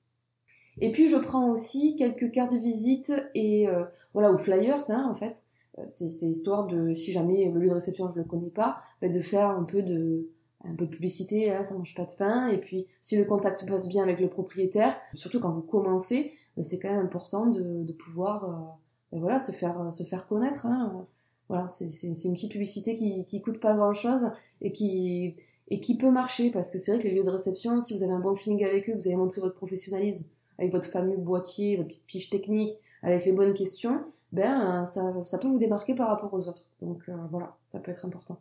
Et 0.80 0.90
puis 0.90 1.08
je 1.08 1.16
prends 1.16 1.50
aussi 1.50 1.96
quelques 1.96 2.30
cartes 2.30 2.52
de 2.52 2.58
visite 2.58 3.12
et 3.34 3.68
euh, 3.68 3.84
voilà 4.14 4.32
ou 4.32 4.38
flyers 4.38 4.90
hein, 4.90 5.08
en 5.10 5.14
fait. 5.14 5.44
Euh, 5.78 5.82
c'est 5.86 6.26
histoire 6.26 6.66
de 6.66 6.92
si 6.92 7.12
jamais 7.12 7.50
le 7.50 7.60
lieu 7.60 7.68
de 7.68 7.74
réception 7.74 8.08
je 8.08 8.18
le 8.18 8.24
connais 8.24 8.50
pas, 8.50 8.78
ben, 9.00 9.10
de 9.10 9.18
faire 9.18 9.50
un 9.50 9.64
peu 9.64 9.82
de 9.82 10.28
un 10.62 10.74
peu 10.74 10.84
de 10.84 10.90
publicité, 10.90 11.50
hein, 11.50 11.64
ça 11.64 11.74
mange 11.74 11.94
pas 11.94 12.04
de 12.04 12.12
pain. 12.12 12.48
Et 12.48 12.58
puis 12.58 12.86
si 13.00 13.16
le 13.16 13.24
contact 13.24 13.66
passe 13.66 13.88
bien 13.88 14.02
avec 14.02 14.20
le 14.20 14.28
propriétaire, 14.28 14.96
surtout 15.14 15.40
quand 15.40 15.50
vous 15.50 15.62
commencez, 15.62 16.32
ben, 16.56 16.62
c'est 16.62 16.78
quand 16.78 16.90
même 16.90 17.04
important 17.04 17.46
de, 17.46 17.82
de 17.82 17.92
pouvoir 17.92 18.44
euh, 18.44 19.12
ben, 19.12 19.20
voilà 19.20 19.38
se 19.38 19.52
faire 19.52 19.92
se 19.92 20.04
faire 20.04 20.26
connaître. 20.26 20.66
Hein. 20.66 21.06
Voilà, 21.50 21.68
c'est 21.68 22.06
une 22.06 22.34
petite 22.34 22.52
publicité 22.52 22.94
qui 22.94 23.24
qui 23.24 23.42
coûte 23.42 23.58
pas 23.58 23.74
grand 23.74 23.92
chose 23.92 24.30
et 24.60 24.70
qui 24.70 25.34
et 25.66 25.80
qui 25.80 25.96
peut 25.96 26.12
marcher 26.12 26.52
parce 26.52 26.70
que 26.70 26.78
c'est 26.78 26.92
vrai 26.92 27.00
que 27.00 27.08
les 27.08 27.14
lieux 27.14 27.24
de 27.24 27.30
réception, 27.30 27.80
si 27.80 27.92
vous 27.92 28.04
avez 28.04 28.12
un 28.12 28.20
bon 28.20 28.36
feeling 28.36 28.64
avec 28.64 28.88
eux, 28.88 28.94
vous 28.94 29.08
avez 29.08 29.16
montré 29.16 29.40
votre 29.40 29.56
professionnalisme 29.56 30.26
avec 30.60 30.70
votre 30.70 30.88
fameux 30.88 31.16
boîtier, 31.16 31.76
votre 31.76 31.88
petite 31.88 32.08
fiche 32.08 32.30
technique, 32.30 32.70
avec 33.02 33.24
les 33.24 33.32
bonnes 33.32 33.52
questions, 33.52 34.04
ben 34.30 34.84
ça, 34.84 35.12
ça 35.24 35.38
peut 35.38 35.48
vous 35.48 35.58
démarquer 35.58 35.96
par 35.96 36.06
rapport 36.06 36.32
aux 36.32 36.46
autres. 36.46 36.66
Donc 36.82 37.02
euh, 37.08 37.16
voilà, 37.32 37.56
ça 37.66 37.80
peut 37.80 37.90
être 37.90 38.06
important. 38.06 38.38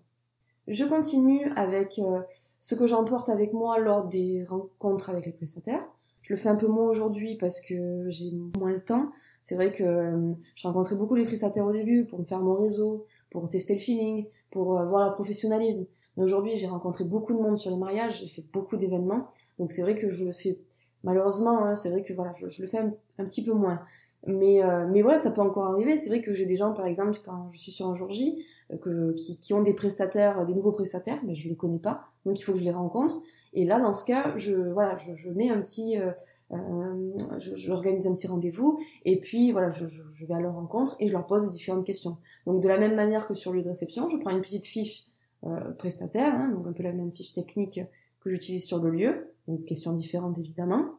Je 0.68 0.84
continue 0.84 1.50
avec 1.56 1.98
euh, 1.98 2.22
ce 2.60 2.76
que 2.76 2.86
j'emporte 2.86 3.30
avec 3.30 3.54
moi 3.54 3.80
lors 3.80 4.08
des 4.08 4.44
rencontres 4.44 5.10
avec 5.10 5.26
les 5.26 5.32
prestataires. 5.32 5.90
Je 6.22 6.36
le 6.36 6.40
fais 6.40 6.50
un 6.50 6.58
peu 6.58 6.68
moins 6.68 6.86
aujourd'hui 6.86 7.38
parce 7.38 7.60
que 7.60 8.08
j'ai 8.10 8.34
moins 8.56 8.70
le 8.70 8.80
temps. 8.80 9.10
C'est 9.42 9.56
vrai 9.56 9.72
que 9.72 9.84
euh, 9.84 10.34
je 10.56 10.68
rencontrais 10.68 10.96
beaucoup 10.96 11.16
les 11.16 11.26
prestataires 11.26 11.66
au 11.66 11.74
début 11.74 12.06
pour 12.06 12.20
me 12.20 12.24
faire 12.24 12.42
mon 12.42 12.56
réseau, 12.56 13.06
pour 13.30 13.48
tester 13.50 13.74
le 13.76 13.80
feeling, 13.80 14.26
pour 14.52 14.66
voir 14.66 15.06
leur 15.06 15.16
professionnalisme. 15.16 15.86
Mais 16.18 16.24
aujourd'hui, 16.24 16.56
j'ai 16.56 16.68
rencontré 16.68 17.06
beaucoup 17.06 17.34
de 17.34 17.40
monde 17.40 17.58
sur 17.58 17.72
les 17.72 17.78
mariages, 17.78 18.20
j'ai 18.20 18.28
fait 18.28 18.46
beaucoup 18.52 18.78
d'événements. 18.78 19.28
Donc 19.58 19.72
c'est 19.72 19.82
vrai 19.82 19.96
que 19.96 20.10
je 20.10 20.26
le 20.26 20.34
fais 20.34 20.60
malheureusement, 21.04 21.64
hein, 21.66 21.76
c'est 21.76 21.90
vrai 21.90 22.04
que 22.04 22.14
voilà, 22.14 22.32
je, 22.34 22.62
le 22.62 22.68
fais 22.68 22.80
un, 22.80 23.24
petit 23.24 23.44
peu 23.44 23.54
moins. 23.54 23.82
Mais, 24.28 24.64
euh, 24.64 24.88
mais 24.90 25.02
voilà, 25.02 25.18
ça 25.18 25.32
peut 25.32 25.42
encore 25.42 25.68
arriver. 25.68 25.96
C'est 25.96 26.10
vrai 26.10 26.22
que 26.22 26.32
j'ai 26.32 26.46
des 26.46 26.58
gens, 26.58 26.74
par 26.74 26.86
exemple, 26.86 27.18
quand 27.24 27.50
je 27.50 27.58
suis 27.58 27.72
sur 27.72 27.88
un 27.88 27.96
jour 27.96 28.12
J, 28.12 28.44
euh, 28.72 28.78
que, 28.78 29.14
qui, 29.14 29.40
qui 29.40 29.54
ont 29.54 29.62
des 29.62 29.74
prestataires, 29.74 30.46
des 30.46 30.54
nouveaux 30.54 30.72
prestataires, 30.72 31.20
mais 31.26 31.34
je 31.34 31.50
les 31.50 31.56
connais 31.56 31.80
pas, 31.80 32.04
donc 32.26 32.40
il 32.40 32.44
faut 32.44 32.52
que 32.52 32.60
je 32.60 32.64
les 32.64 32.72
rencontre. 32.72 33.20
Et 33.54 33.66
là, 33.66 33.80
dans 33.80 33.94
ce 33.94 34.06
cas, 34.06 34.34
je 34.36 34.56
voilà, 34.56 34.96
je, 34.98 35.16
je 35.16 35.32
mets 35.32 35.50
un 35.50 35.60
petit, 35.62 35.98
euh, 35.98 36.12
euh 36.52 37.12
j'organise 37.38 38.06
un 38.06 38.14
petit 38.14 38.28
rendez-vous, 38.28 38.80
et 39.06 39.20
puis 39.20 39.52
voilà, 39.52 39.70
je, 39.72 39.88
je, 39.88 40.26
vais 40.26 40.36
à 40.36 40.40
leur 40.40 40.54
rencontre 40.54 40.96
et 41.00 41.08
je 41.08 41.14
leur 41.14 41.26
pose 41.26 41.48
différentes 41.50 41.86
questions. 41.86 42.18
Donc 42.46 42.62
de 42.62 42.68
la 42.68 42.78
même 42.78 42.96
manière 42.96 43.26
que 43.26 43.34
sur 43.34 43.52
le 43.52 43.58
lieu 43.58 43.64
de 43.64 43.70
réception, 43.70 44.08
je 44.08 44.18
prends 44.18 44.32
une 44.32 44.42
petite 44.42 44.66
fiche 44.66 45.08
euh, 45.46 45.72
prestataire, 45.72 46.36
hein, 46.36 46.50
donc 46.50 46.68
un 46.68 46.74
peu 46.74 46.84
la 46.84 46.94
même 46.94 47.12
fiche 47.12 47.34
technique 47.34 47.80
que 48.20 48.30
j'utilise 48.30 48.66
sur 48.66 48.80
le 48.84 48.92
lieu, 48.92 49.34
donc 49.48 49.66
questions 49.66 49.94
différentes 49.94 50.38
évidemment. 50.38 50.99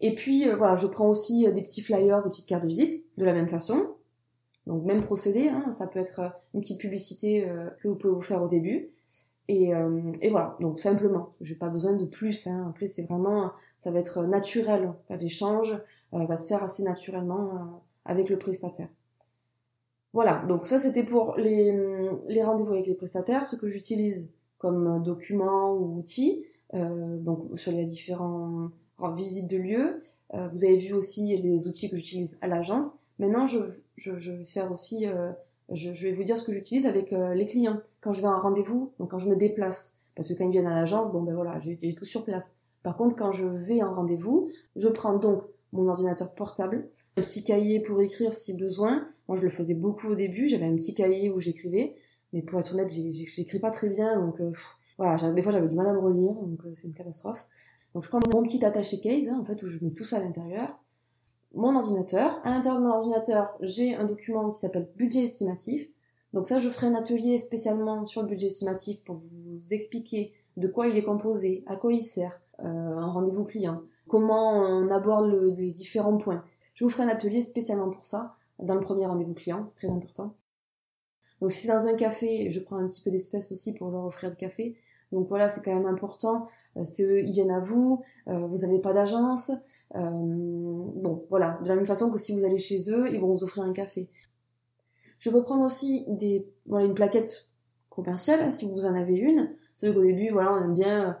Et 0.00 0.14
puis 0.14 0.48
euh, 0.48 0.56
voilà, 0.56 0.76
je 0.76 0.86
prends 0.86 1.08
aussi 1.08 1.46
euh, 1.46 1.52
des 1.52 1.62
petits 1.62 1.82
flyers, 1.82 2.22
des 2.22 2.30
petites 2.30 2.46
cartes 2.46 2.62
de 2.62 2.68
visite, 2.68 3.04
de 3.16 3.24
la 3.24 3.32
même 3.32 3.48
façon. 3.48 3.94
Donc 4.66 4.84
même 4.84 5.00
procédé, 5.00 5.48
hein, 5.48 5.70
ça 5.72 5.86
peut 5.86 5.98
être 5.98 6.20
euh, 6.20 6.28
une 6.54 6.60
petite 6.60 6.80
publicité 6.80 7.48
que 7.82 7.88
vous 7.88 7.96
pouvez 7.96 8.12
vous 8.12 8.20
faire 8.20 8.42
au 8.42 8.48
début. 8.48 8.90
Et, 9.48 9.72
et 10.20 10.30
voilà, 10.30 10.56
donc 10.60 10.78
simplement, 10.78 11.30
j'ai 11.40 11.56
pas 11.56 11.70
besoin 11.70 11.94
de 11.94 12.04
plus. 12.04 12.46
Hein. 12.46 12.68
Après 12.70 12.86
c'est 12.86 13.02
vraiment, 13.02 13.50
ça 13.76 13.90
va 13.90 13.98
être 13.98 14.24
naturel. 14.26 14.92
L'échange 15.20 15.76
va 16.12 16.36
se 16.36 16.46
faire 16.46 16.62
assez 16.62 16.84
naturellement 16.84 17.82
avec 18.04 18.28
le 18.28 18.38
prestataire. 18.38 18.88
Voilà, 20.12 20.42
donc 20.46 20.66
ça 20.66 20.78
c'était 20.78 21.02
pour 21.02 21.34
les, 21.36 21.72
les 22.28 22.42
rendez-vous 22.44 22.72
avec 22.72 22.86
les 22.86 22.94
prestataires, 22.94 23.44
ce 23.44 23.56
que 23.56 23.66
j'utilise 23.66 24.30
comme 24.60 25.02
document 25.02 25.72
ou 25.72 25.96
outil, 25.96 26.44
euh, 26.74 27.18
donc 27.18 27.58
sur 27.58 27.72
les 27.72 27.84
différents 27.84 28.68
visites 29.08 29.48
de 29.48 29.56
lieux. 29.56 29.96
Euh, 30.34 30.48
vous 30.48 30.64
avez 30.64 30.76
vu 30.76 30.92
aussi 30.92 31.36
les 31.36 31.66
outils 31.66 31.90
que 31.90 31.96
j'utilise 31.96 32.38
à 32.40 32.46
l'agence. 32.46 33.00
Maintenant, 33.18 33.46
je, 33.46 33.58
vais 34.10 34.44
faire 34.44 34.70
aussi, 34.72 35.06
euh, 35.06 35.32
je, 35.70 35.90
vais 35.90 36.12
vous 36.12 36.22
dire 36.22 36.38
ce 36.38 36.44
que 36.44 36.52
j'utilise 36.52 36.86
avec 36.86 37.12
euh, 37.12 37.34
les 37.34 37.46
clients 37.46 37.80
quand 38.00 38.12
je 38.12 38.20
vais 38.20 38.28
à 38.28 38.30
un 38.30 38.38
rendez-vous, 38.38 38.92
donc 38.98 39.10
quand 39.10 39.18
je 39.18 39.28
me 39.28 39.36
déplace. 39.36 39.98
Parce 40.14 40.28
que 40.28 40.34
quand 40.34 40.44
ils 40.44 40.52
viennent 40.52 40.66
à 40.66 40.74
l'agence, 40.74 41.12
bon 41.12 41.22
ben 41.22 41.34
voilà, 41.34 41.58
j'ai 41.60 41.94
tout 41.94 42.04
sur 42.04 42.24
place. 42.24 42.56
Par 42.82 42.96
contre, 42.96 43.16
quand 43.16 43.32
je 43.32 43.46
vais 43.46 43.80
à 43.80 43.86
un 43.86 43.92
rendez-vous, 43.92 44.48
je 44.76 44.88
prends 44.88 45.18
donc 45.18 45.42
mon 45.72 45.86
ordinateur 45.88 46.34
portable, 46.34 46.88
un 47.16 47.22
petit 47.22 47.44
cahier 47.44 47.80
pour 47.80 48.00
écrire 48.00 48.34
si 48.34 48.54
besoin. 48.54 49.06
Moi, 49.28 49.36
je 49.36 49.44
le 49.44 49.50
faisais 49.50 49.74
beaucoup 49.74 50.08
au 50.08 50.14
début, 50.14 50.48
j'avais 50.48 50.66
un 50.66 50.74
petit 50.74 50.94
cahier 50.94 51.30
où 51.30 51.38
j'écrivais, 51.38 51.94
mais 52.32 52.42
pour 52.42 52.58
être 52.58 52.72
honnête, 52.72 52.90
j'écris 52.90 53.60
pas 53.60 53.70
très 53.70 53.88
bien, 53.88 54.20
donc 54.20 54.40
voilà, 54.98 55.32
des 55.32 55.42
fois 55.42 55.52
j'avais 55.52 55.68
du 55.68 55.76
mal 55.76 55.86
à 55.86 55.92
me 55.92 55.98
relire, 55.98 56.34
donc 56.34 56.60
c'est 56.74 56.88
une 56.88 56.94
catastrophe. 56.94 57.46
Donc 57.94 58.04
je 58.04 58.08
prends 58.08 58.20
mon 58.32 58.42
petit 58.42 58.64
attaché 58.64 59.00
case, 59.00 59.28
hein, 59.28 59.38
en 59.40 59.44
fait, 59.44 59.62
où 59.62 59.66
je 59.66 59.84
mets 59.84 59.92
tout 59.92 60.04
ça 60.04 60.18
à 60.18 60.20
l'intérieur. 60.20 60.78
Mon 61.54 61.74
ordinateur. 61.74 62.40
À 62.44 62.50
l'intérieur 62.50 62.80
de 62.80 62.86
mon 62.86 62.92
ordinateur, 62.92 63.56
j'ai 63.60 63.94
un 63.96 64.04
document 64.04 64.50
qui 64.50 64.60
s'appelle 64.60 64.88
budget 64.96 65.22
estimatif. 65.22 65.88
Donc 66.32 66.46
ça, 66.46 66.58
je 66.58 66.68
ferai 66.68 66.86
un 66.86 66.94
atelier 66.94 67.38
spécialement 67.38 68.04
sur 68.04 68.22
le 68.22 68.28
budget 68.28 68.46
estimatif 68.46 69.02
pour 69.02 69.16
vous 69.16 69.74
expliquer 69.74 70.32
de 70.56 70.68
quoi 70.68 70.86
il 70.86 70.96
est 70.96 71.02
composé, 71.02 71.64
à 71.66 71.76
quoi 71.76 71.92
il 71.92 72.02
sert, 72.02 72.40
euh, 72.60 72.64
un 72.64 73.06
rendez-vous 73.06 73.44
client, 73.44 73.82
comment 74.06 74.52
on 74.52 74.90
aborde 74.90 75.32
les 75.56 75.72
différents 75.72 76.16
points. 76.16 76.44
Je 76.74 76.84
vous 76.84 76.90
ferai 76.90 77.04
un 77.04 77.08
atelier 77.08 77.40
spécialement 77.40 77.90
pour 77.90 78.06
ça, 78.06 78.34
dans 78.58 78.74
le 78.74 78.80
premier 78.80 79.06
rendez-vous 79.06 79.34
client, 79.34 79.64
c'est 79.64 79.76
très 79.76 79.88
important. 79.88 80.34
Donc 81.40 81.50
si 81.50 81.62
c'est 81.62 81.68
dans 81.68 81.86
un 81.86 81.94
café, 81.94 82.50
je 82.50 82.60
prends 82.60 82.76
un 82.76 82.86
petit 82.86 83.00
peu 83.00 83.10
d'espèces 83.10 83.50
aussi 83.50 83.74
pour 83.74 83.90
leur 83.90 84.04
offrir 84.04 84.30
le 84.30 84.36
café. 84.36 84.76
Donc 85.12 85.28
voilà, 85.28 85.48
c'est 85.48 85.62
quand 85.64 85.74
même 85.74 85.86
important. 85.86 86.46
Euh, 86.76 86.82
c'est 86.84 87.02
eux, 87.02 87.20
ils 87.20 87.32
viennent 87.32 87.50
à 87.50 87.60
vous, 87.60 88.02
euh, 88.28 88.46
vous 88.46 88.58
n'avez 88.58 88.78
pas 88.78 88.92
d'agence. 88.92 89.50
Euh, 89.96 90.00
bon, 90.10 91.24
voilà, 91.28 91.58
de 91.62 91.68
la 91.68 91.76
même 91.76 91.86
façon 91.86 92.10
que 92.10 92.18
si 92.18 92.32
vous 92.32 92.44
allez 92.44 92.58
chez 92.58 92.90
eux, 92.90 93.12
ils 93.12 93.20
vont 93.20 93.34
vous 93.34 93.44
offrir 93.44 93.64
un 93.64 93.72
café. 93.72 94.08
Je 95.18 95.30
peux 95.30 95.42
prendre 95.42 95.64
aussi 95.64 96.04
des, 96.08 96.48
voilà, 96.66 96.86
une 96.86 96.94
plaquette 96.94 97.52
commerciale, 97.88 98.50
si 98.52 98.70
vous 98.70 98.86
en 98.86 98.94
avez 98.94 99.14
une. 99.14 99.50
C'est 99.74 99.92
qu'au 99.92 100.02
début, 100.02 100.30
voilà, 100.30 100.52
on 100.52 100.64
aime 100.64 100.74
bien 100.74 101.18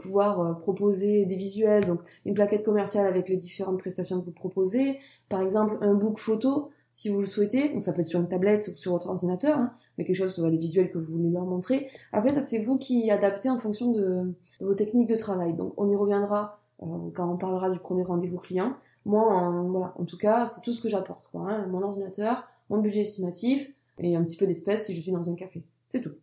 pouvoir 0.00 0.60
proposer 0.60 1.24
des 1.24 1.34
visuels, 1.34 1.84
donc 1.84 2.00
une 2.24 2.34
plaquette 2.34 2.64
commerciale 2.64 3.06
avec 3.06 3.28
les 3.28 3.36
différentes 3.36 3.78
prestations 3.78 4.20
que 4.20 4.26
vous 4.26 4.32
proposez. 4.32 5.00
Par 5.28 5.40
exemple, 5.40 5.78
un 5.80 5.94
book 5.94 6.18
photo, 6.18 6.70
si 6.94 7.08
vous 7.08 7.18
le 7.18 7.26
souhaitez. 7.26 7.72
Donc 7.72 7.82
ça 7.82 7.92
peut 7.92 8.02
être 8.02 8.08
sur 8.08 8.20
une 8.20 8.28
tablette 8.28 8.68
ou 8.68 8.76
sur 8.76 8.92
votre 8.92 9.08
ordinateur, 9.08 9.58
hein, 9.58 9.74
mais 9.96 10.04
quelque 10.04 10.16
chose 10.16 10.34
sur 10.34 10.48
les 10.48 10.56
visuels 10.56 10.90
que 10.90 10.98
vous 10.98 11.12
voulez 11.12 11.30
leur 11.30 11.46
montrer. 11.46 11.88
Après, 12.12 12.32
ça 12.32 12.40
c'est 12.40 12.58
vous 12.58 12.78
qui 12.78 13.10
adaptez 13.10 13.50
en 13.50 13.58
fonction 13.58 13.92
de, 13.92 14.34
vos 14.60 14.74
techniques 14.74 15.08
de 15.08 15.16
travail. 15.16 15.54
Donc 15.54 15.72
on 15.76 15.88
y 15.90 15.96
reviendra 15.96 16.60
euh, 16.82 16.86
quand 17.14 17.32
on 17.32 17.36
parlera 17.36 17.70
du 17.70 17.78
premier 17.78 18.02
rendez-vous 18.02 18.38
client. 18.38 18.74
Moi, 19.04 19.22
en, 19.22 19.68
voilà, 19.68 19.94
en 19.96 20.04
tout 20.04 20.16
cas, 20.16 20.46
c'est 20.46 20.62
tout 20.62 20.72
ce 20.72 20.80
que 20.80 20.88
j'apporte. 20.88 21.28
Quoi, 21.28 21.50
hein. 21.50 21.66
Mon 21.66 21.82
ordinateur, 21.82 22.44
mon 22.70 22.78
budget 22.78 23.00
estimatif 23.00 23.70
et 23.98 24.16
un 24.16 24.24
petit 24.24 24.36
peu 24.36 24.46
d'espèces 24.46 24.86
si 24.86 24.94
je 24.94 25.00
suis 25.00 25.12
dans 25.12 25.30
un 25.30 25.34
café. 25.34 25.62
C'est 25.84 26.00
tout. 26.00 26.14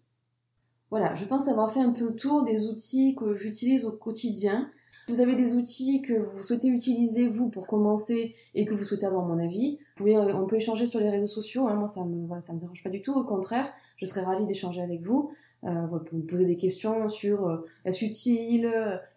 Voilà, 0.90 1.14
je 1.14 1.24
pense 1.26 1.48
avoir 1.48 1.72
fait 1.72 1.80
un 1.80 1.92
peu 1.92 2.06
le 2.06 2.16
tour 2.16 2.44
des 2.44 2.68
outils 2.68 3.16
que 3.16 3.32
j'utilise 3.32 3.86
au 3.86 3.92
quotidien 3.92 4.70
vous 5.08 5.20
avez 5.20 5.36
des 5.36 5.54
outils 5.54 6.02
que 6.02 6.14
vous 6.14 6.44
souhaitez 6.44 6.68
utiliser 6.68 7.28
vous 7.28 7.50
pour 7.50 7.68
commencer 7.68 8.36
et 8.56 8.66
que 8.66 8.74
vous 8.74 8.84
souhaitez 8.84 9.06
avoir 9.06 9.26
mon 9.26 9.40
avis, 9.40 9.80
euh, 10.08 10.34
on 10.36 10.48
peut 10.48 10.58
échanger 10.58 10.88
sur 10.88 11.00
les 11.00 11.10
réseaux 11.10 11.28
sociaux. 11.28 11.68
Hein. 11.68 11.76
moi, 11.76 11.88
ça 11.88 12.04
me, 12.06 12.28
voilà, 12.28 12.42
ça 12.42 12.54
me 12.54 12.60
dérange 12.60 12.84
pas 12.84 12.90
du 12.90 13.02
tout. 13.02 13.14
Au 13.14 13.24
contraire, 13.24 13.72
je 13.98 14.06
serais 14.06 14.22
ravie 14.22 14.46
d'échanger 14.46 14.82
avec 14.82 15.02
vous. 15.02 15.32
Euh, 15.64 15.86
pour 15.88 16.18
me 16.18 16.24
poser 16.24 16.46
des 16.46 16.58
questions 16.58 17.08
sur 17.08 17.48
euh, 17.48 17.68
est-ce 17.86 18.04
utile, 18.04 18.68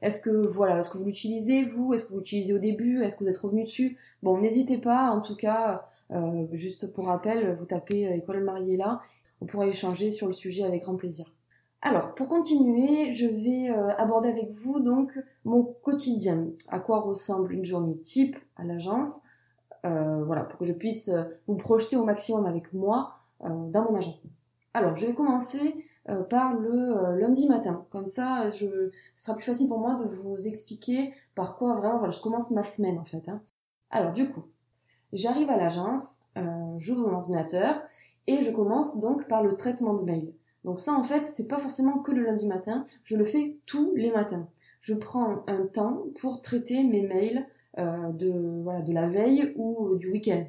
est-ce 0.02 0.20
que 0.20 0.46
voilà, 0.46 0.80
est-ce 0.80 0.90
que 0.90 0.98
vous 0.98 1.06
l'utilisez 1.06 1.64
vous, 1.64 1.94
est-ce 1.94 2.04
que 2.04 2.10
vous 2.10 2.18
l'utilisez 2.18 2.52
au 2.52 2.58
début, 2.58 3.02
est-ce 3.02 3.16
que 3.16 3.24
vous 3.24 3.30
êtes 3.30 3.38
revenu 3.38 3.62
dessus? 3.62 3.96
Bon, 4.22 4.36
n'hésitez 4.38 4.76
pas. 4.76 5.10
En 5.10 5.22
tout 5.22 5.36
cas, 5.36 5.88
euh, 6.10 6.46
juste 6.52 6.92
pour 6.92 7.06
rappel, 7.06 7.54
vous 7.54 7.64
tapez 7.64 8.02
école 8.14 8.44
mariée 8.44 8.76
là, 8.76 9.00
on 9.40 9.46
pourra 9.46 9.66
échanger 9.66 10.10
sur 10.10 10.26
le 10.26 10.34
sujet 10.34 10.64
avec 10.64 10.82
grand 10.82 10.96
plaisir. 10.96 11.32
Alors, 11.86 12.14
pour 12.14 12.28
continuer, 12.28 13.12
je 13.12 13.26
vais 13.26 13.70
euh, 13.70 13.94
aborder 13.98 14.30
avec 14.30 14.50
vous 14.50 14.80
donc 14.80 15.18
mon 15.44 15.64
quotidien, 15.64 16.48
à 16.70 16.80
quoi 16.80 17.00
ressemble 17.00 17.52
une 17.52 17.66
journée 17.66 17.98
type 17.98 18.38
à 18.56 18.64
l'agence, 18.64 19.18
euh, 19.18 19.24
voilà, 19.84 20.44
pour 20.44 20.58
que 20.58 20.64
je 20.64 20.72
puisse 20.72 21.08
euh, 21.08 21.24
vous 21.46 21.56
projeter 21.56 21.96
au 21.96 22.04
maximum 22.04 22.46
avec 22.46 22.72
moi 22.72 23.18
dans 23.40 23.84
mon 23.90 23.94
agence. 23.96 24.28
Alors, 24.72 24.94
je 24.94 25.04
vais 25.04 25.12
commencer 25.12 25.84
par 26.30 26.54
le 26.54 27.18
lundi 27.18 27.46
matin, 27.46 27.84
comme 27.90 28.06
ça, 28.06 28.50
je, 28.52 28.90
ce 29.12 29.24
sera 29.24 29.36
plus 29.36 29.44
facile 29.44 29.68
pour 29.68 29.78
moi 29.78 29.96
de 29.96 30.04
vous 30.04 30.46
expliquer 30.46 31.12
par 31.34 31.58
quoi 31.58 31.74
vraiment, 31.74 31.98
voilà, 31.98 32.10
je 32.10 32.22
commence 32.22 32.52
ma 32.52 32.62
semaine 32.62 32.98
en 32.98 33.04
fait. 33.04 33.28
Hein. 33.28 33.42
Alors, 33.90 34.12
du 34.12 34.30
coup, 34.30 34.44
j'arrive 35.12 35.50
à 35.50 35.58
l'agence, 35.58 36.22
j'ouvre 36.78 37.08
mon 37.08 37.14
ordinateur 37.16 37.82
et 38.26 38.40
je 38.40 38.50
commence 38.50 39.00
donc 39.00 39.28
par 39.28 39.42
le 39.42 39.54
traitement 39.56 39.92
de 39.92 40.04
mail. 40.04 40.32
Donc 40.64 40.80
ça, 40.80 40.94
en 40.94 41.02
fait, 41.02 41.26
c'est 41.26 41.46
pas 41.46 41.58
forcément 41.58 41.98
que 41.98 42.10
le 42.10 42.22
lundi 42.22 42.46
matin. 42.46 42.86
Je 43.04 43.16
le 43.16 43.24
fais 43.24 43.58
tous 43.66 43.94
les 43.94 44.10
matins. 44.10 44.48
Je 44.80 44.94
prends 44.94 45.44
un 45.46 45.66
temps 45.66 46.04
pour 46.20 46.40
traiter 46.40 46.82
mes 46.84 47.02
mails 47.02 47.46
euh, 47.78 48.12
de 48.12 48.62
voilà 48.62 48.80
de 48.80 48.92
la 48.92 49.06
veille 49.06 49.52
ou 49.56 49.96
du 49.96 50.10
week-end. 50.10 50.44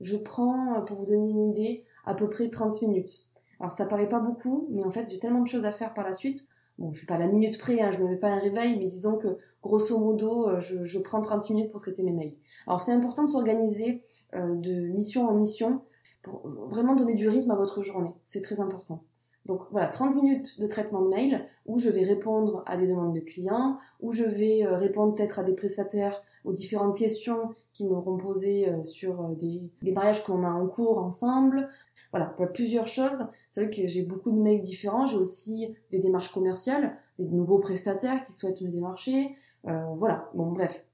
Je 0.00 0.16
prends, 0.16 0.82
pour 0.82 0.98
vous 0.98 1.06
donner 1.06 1.30
une 1.30 1.48
idée, 1.48 1.84
à 2.04 2.14
peu 2.14 2.28
près 2.28 2.50
30 2.50 2.82
minutes. 2.82 3.28
Alors 3.60 3.70
ça 3.70 3.86
paraît 3.86 4.08
pas 4.08 4.20
beaucoup, 4.20 4.66
mais 4.70 4.82
en 4.82 4.90
fait 4.90 5.10
j'ai 5.10 5.18
tellement 5.18 5.42
de 5.42 5.48
choses 5.48 5.64
à 5.64 5.72
faire 5.72 5.94
par 5.94 6.04
la 6.04 6.14
suite. 6.14 6.48
Bon, 6.78 6.92
je 6.92 6.98
suis 6.98 7.06
pas 7.06 7.14
à 7.14 7.18
la 7.18 7.28
minute 7.28 7.58
près, 7.58 7.80
hein, 7.80 7.90
je 7.92 8.02
me 8.02 8.08
mets 8.08 8.16
pas 8.16 8.30
un 8.30 8.40
réveil, 8.40 8.78
mais 8.78 8.86
disons 8.86 9.16
que 9.16 9.38
grosso 9.62 9.98
modo, 9.98 10.48
euh, 10.48 10.60
je, 10.60 10.84
je 10.84 10.98
prends 10.98 11.20
30 11.20 11.50
minutes 11.50 11.70
pour 11.70 11.80
traiter 11.80 12.02
mes 12.02 12.12
mails. 12.12 12.34
Alors 12.66 12.80
c'est 12.80 12.92
important 12.92 13.22
de 13.22 13.28
s'organiser 13.28 14.02
euh, 14.34 14.56
de 14.56 14.88
mission 14.88 15.28
en 15.28 15.34
mission 15.34 15.82
pour 16.22 16.48
vraiment 16.68 16.94
donner 16.96 17.14
du 17.14 17.28
rythme 17.28 17.50
à 17.50 17.56
votre 17.56 17.82
journée. 17.82 18.12
C'est 18.24 18.42
très 18.42 18.60
important. 18.60 19.04
Donc 19.46 19.62
voilà, 19.72 19.88
30 19.88 20.14
minutes 20.14 20.60
de 20.60 20.66
traitement 20.66 21.02
de 21.02 21.08
mail 21.08 21.46
où 21.66 21.78
je 21.78 21.90
vais 21.90 22.04
répondre 22.04 22.62
à 22.66 22.76
des 22.76 22.86
demandes 22.86 23.14
de 23.14 23.20
clients, 23.20 23.78
où 24.00 24.12
je 24.12 24.24
vais 24.24 24.64
euh, 24.64 24.76
répondre 24.76 25.14
peut-être 25.14 25.38
à 25.38 25.44
des 25.44 25.54
prestataires 25.54 26.22
aux 26.44 26.52
différentes 26.52 26.96
questions 26.96 27.54
qui 27.72 27.84
m'auront 27.84 28.16
posées 28.16 28.68
euh, 28.68 28.84
sur 28.84 29.20
euh, 29.20 29.34
des, 29.34 29.62
des 29.82 29.92
mariages 29.92 30.24
qu'on 30.24 30.42
a 30.42 30.50
en 30.50 30.66
cours 30.66 30.98
ensemble. 30.98 31.68
voilà, 32.10 32.34
plusieurs 32.52 32.86
choses. 32.86 33.28
C'est 33.48 33.64
vrai 33.64 33.70
que 33.74 33.86
j'ai 33.86 34.02
beaucoup 34.02 34.32
de 34.32 34.40
mails 34.40 34.60
différents. 34.60 35.06
J'ai 35.06 35.16
aussi 35.16 35.74
des 35.90 35.98
démarches 35.98 36.32
commerciales, 36.32 36.96
des 37.18 37.26
nouveaux 37.26 37.58
prestataires 37.58 38.24
qui 38.24 38.32
souhaitent 38.32 38.62
me 38.62 38.70
démarcher. 38.70 39.36
Euh, 39.66 39.94
voilà, 39.94 40.30
bon 40.34 40.52
bref. 40.52 40.86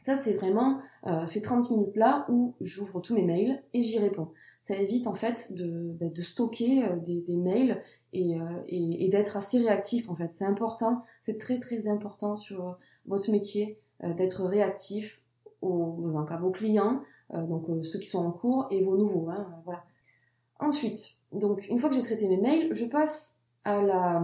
Ça 0.00 0.16
c'est 0.16 0.34
vraiment 0.34 0.80
euh, 1.06 1.26
ces 1.26 1.42
30 1.42 1.70
minutes 1.70 1.96
là 1.96 2.24
où 2.30 2.54
j'ouvre 2.60 3.00
tous 3.00 3.14
mes 3.14 3.22
mails 3.22 3.60
et 3.74 3.82
j'y 3.82 3.98
réponds. 3.98 4.28
Ça 4.58 4.76
évite 4.76 5.06
en 5.06 5.14
fait 5.14 5.52
de, 5.54 5.92
bah, 6.00 6.08
de 6.08 6.22
stocker 6.22 6.84
euh, 6.84 6.96
des, 6.96 7.20
des 7.22 7.36
mails 7.36 7.82
et, 8.12 8.38
et, 8.66 9.04
et 9.04 9.08
d'être 9.08 9.36
assez 9.36 9.60
réactif 9.60 10.08
en 10.10 10.16
fait. 10.16 10.30
C'est 10.32 10.44
important, 10.44 11.02
c'est 11.20 11.38
très 11.38 11.60
très 11.60 11.86
important 11.86 12.34
sur 12.34 12.76
votre 13.06 13.30
métier 13.30 13.78
d'être 14.02 14.44
réactif 14.44 15.22
aux, 15.62 16.10
donc 16.12 16.30
à 16.30 16.36
vos 16.38 16.50
clients, 16.50 17.02
donc 17.32 17.66
ceux 17.84 17.98
qui 17.98 18.06
sont 18.06 18.24
en 18.24 18.32
cours 18.32 18.66
et 18.70 18.82
vos 18.82 18.96
nouveaux. 18.96 19.28
Hein, 19.28 19.46
voilà. 19.64 19.84
Ensuite, 20.58 21.20
donc 21.32 21.66
une 21.68 21.78
fois 21.78 21.88
que 21.90 21.96
j'ai 21.96 22.02
traité 22.02 22.28
mes 22.28 22.36
mails, 22.36 22.74
je 22.74 22.86
passe 22.86 23.42
à 23.64 23.82
la 23.82 24.22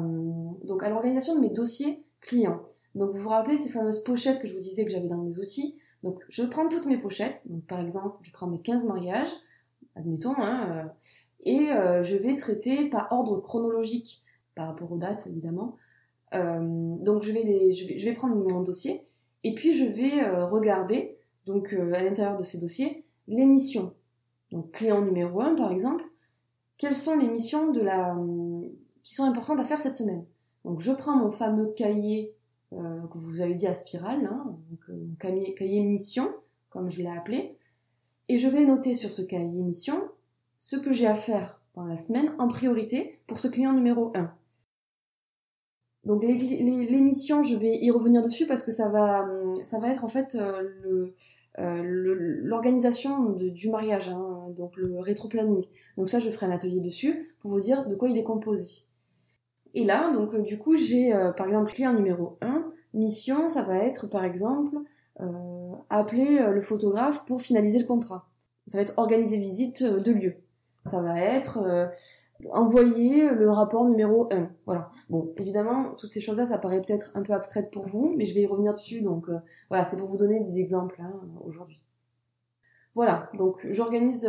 donc 0.65 0.83
à 0.83 0.91
l'organisation 0.91 1.37
de 1.37 1.41
mes 1.41 1.51
dossiers 1.51 2.05
clients. 2.21 2.63
Donc 2.95 3.11
vous 3.11 3.19
vous 3.19 3.29
rappelez 3.29 3.57
ces 3.57 3.69
fameuses 3.69 4.03
pochettes 4.03 4.41
que 4.41 4.47
je 4.47 4.55
vous 4.55 4.61
disais 4.61 4.85
que 4.85 4.91
j'avais 4.91 5.09
dans 5.09 5.19
mes 5.19 5.39
outils? 5.39 5.79
Donc 6.03 6.21
je 6.29 6.43
prends 6.43 6.69
toutes 6.69 6.87
mes 6.87 6.99
pochettes, 6.99 7.51
donc 7.51 7.65
par 7.67 7.81
exemple 7.81 8.17
je 8.23 8.33
prends 8.33 8.47
mes 8.47 8.61
15 8.61 8.85
mariages, 8.85 9.29
admettons, 9.95 10.35
hein, 10.37 10.71
euh, 10.71 10.85
et 11.45 11.71
euh, 11.71 12.03
je 12.03 12.17
vais 12.17 12.37
traiter 12.37 12.89
par 12.89 13.11
ordre 13.13 13.41
chronologique 13.41 14.23
par 14.55 14.69
rapport 14.69 14.91
aux 14.93 14.99
dates 14.99 15.27
évidemment. 15.27 15.77
Euh, 16.35 16.61
donc 17.03 17.23
je 17.23 17.33
vais, 17.33 17.73
je 17.73 18.05
vais 18.05 18.13
prendre 18.13 18.35
mon 18.35 18.63
dossier 18.63 19.03
et 19.47 19.55
puis 19.55 19.73
je 19.73 19.85
vais 19.85 20.29
regarder 20.45 21.19
donc 21.47 21.73
à 21.73 22.03
l'intérieur 22.03 22.37
de 22.37 22.43
ces 22.43 22.61
dossiers 22.61 23.05
les 23.29 23.45
missions. 23.45 23.95
Donc 24.51 24.73
client 24.73 25.01
numéro 25.01 25.41
1 25.41 25.55
par 25.55 25.71
exemple, 25.71 26.05
quelles 26.77 26.95
sont 26.95 27.17
les 27.17 27.29
missions 27.29 27.73
de 27.73 27.81
la 27.81 28.17
qui 29.03 29.15
sont 29.15 29.25
importantes 29.25 29.61
à 29.61 29.65
faire 29.65 29.81
cette 29.81 29.95
semaine? 29.95 30.25
Donc 30.65 30.81
je 30.81 30.93
prends 30.93 31.17
mon 31.17 31.31
fameux 31.31 31.73
cahier 31.77 32.35
euh, 32.73 33.07
que 33.07 33.19
vous 33.19 33.41
avez 33.41 33.55
dit 33.55 33.69
à 33.69 33.75
spirale, 33.75 34.27
hein, 34.27 34.59
donc 34.69 34.81
euh, 34.89 34.95
mon 34.95 35.15
cahier, 35.15 35.55
cahier 35.55 35.81
mission, 35.81 36.29
comme 36.69 36.91
je 36.91 36.99
l'ai 36.99 37.09
appelé, 37.09 37.57
et 38.29 38.37
je 38.37 38.49
vais 38.49 38.67
noter 38.67 38.93
sur 38.93 39.11
ce 39.11 39.23
cahier 39.23 39.63
mission 39.63 40.03
ce 40.59 40.75
que 40.75 40.91
j'ai 40.93 41.07
à 41.07 41.15
faire 41.15 41.63
dans 41.75 41.85
la 41.85 41.97
semaine 41.97 42.35
en 42.39 42.49
priorité 42.49 43.21
pour 43.29 43.39
ce 43.39 43.47
client 43.47 43.73
numéro 43.73 44.11
1. 44.17 44.35
Donc 46.07 46.23
les, 46.23 47.01
missions, 47.01 47.43
je 47.43 47.57
vais 47.57 47.77
y 47.77 47.91
revenir 47.91 48.23
dessus 48.23 48.47
parce 48.47 48.63
que 48.63 48.73
ça 48.73 48.89
va, 48.89 49.29
ça 49.63 49.79
va 49.81 49.91
être 49.91 50.05
en 50.05 50.09
fait 50.09 50.39
euh, 50.41 51.11
l'organisation 51.59 53.33
du 53.33 53.69
mariage, 53.71 54.09
hein, 54.09 54.47
donc 54.57 54.77
le 54.77 54.99
rétro-planning. 55.01 55.65
Donc 55.99 56.09
ça, 56.09 56.19
je 56.19 56.31
ferai 56.31 56.47
un 56.47 56.53
atelier 56.53 56.81
dessus 56.81 57.35
pour 57.41 57.51
vous 57.51 57.61
dire 57.61 57.87
de 57.87 57.95
quoi 57.97 58.09
il 58.09 58.17
est 58.17 58.25
composé. 58.25 58.87
Et 59.77 59.85
là, 59.85 60.11
donc 60.11 60.33
euh, 60.33 60.41
du 60.41 60.59
coup, 60.59 60.75
j'ai 60.75 61.15
euh, 61.15 61.33
par 61.33 61.47
exemple 61.47 61.71
client 61.71 61.93
numéro 61.93 62.39
1, 62.41 62.67
mission, 62.95 63.51
ça 63.51 63.63
va 63.63 63.77
être 63.77 64.07
par 64.09 64.25
exemple 64.25 64.75
euh, 65.21 65.73
appeler 65.91 66.41
le 66.51 66.63
photographe 66.63 67.27
pour 67.27 67.43
finaliser 67.43 67.79
le 67.79 67.85
contrat. 67.85 68.27
Ça 68.67 68.79
va 68.79 68.83
être 68.83 68.95
organiser 68.97 69.39
visite 69.39 69.83
de 69.85 70.13
lieu. 70.13 70.37
Ça 70.83 71.03
va 71.03 71.21
être 71.21 71.91
envoyer 72.53 73.35
le 73.35 73.51
rapport 73.51 73.85
numéro 73.85 74.29
1. 74.33 74.51
Voilà. 74.67 74.91
Bon, 75.11 75.33
évidemment, 75.37 75.95
toutes 75.95 76.13
ces 76.13 76.21
choses-là, 76.21 76.47
ça 76.47 76.59
paraît 76.59 76.81
peut-être 76.81 77.13
un 77.15 77.23
peu 77.23 77.33
abstraite 77.33 77.71
pour 77.71 77.87
vous, 77.87 78.15
mais 78.17 78.25
je 78.25 78.35
vais 78.35 78.43
y 78.43 78.47
revenir 78.47 78.75
dessus, 78.75 79.01
donc 79.01 79.27
voilà, 79.69 79.85
c'est 79.85 79.97
pour 79.97 80.09
vous 80.09 80.19
donner 80.19 80.41
des 80.41 80.61
exemples 80.61 81.01
hein, 81.01 81.13
aujourd'hui. 81.45 81.81
Voilà, 82.95 83.31
donc 83.35 83.67
j'organise 83.71 84.29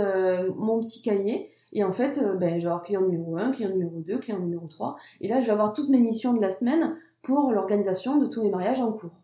mon 0.58 0.80
petit 0.82 1.02
cahier 1.02 1.50
et 1.74 1.84
en 1.84 1.92
fait, 1.92 2.18
euh, 2.20 2.36
ben, 2.36 2.60
je 2.60 2.66
vais 2.66 2.68
avoir 2.68 2.84
client 2.84 3.02
numéro 3.02 3.38
1, 3.38 3.52
client 3.52 3.70
numéro 3.70 4.00
2, 4.00 4.20
client 4.20 4.40
numéro 4.40 4.68
3. 4.68 4.96
Et 5.22 5.28
là, 5.28 5.40
je 5.40 5.46
vais 5.46 5.52
avoir 5.52 5.74
toutes 5.74 5.90
mes 5.90 6.00
missions 6.00 6.34
de 6.34 6.42
la 6.42 6.50
semaine 6.50 6.98
pour 7.22 7.52
l'organisation 7.52 8.18
de 8.20 8.28
tous 8.28 8.42
mes 8.44 8.50
mariages 8.50 8.80
en 8.80 8.94
cours. 8.94 9.24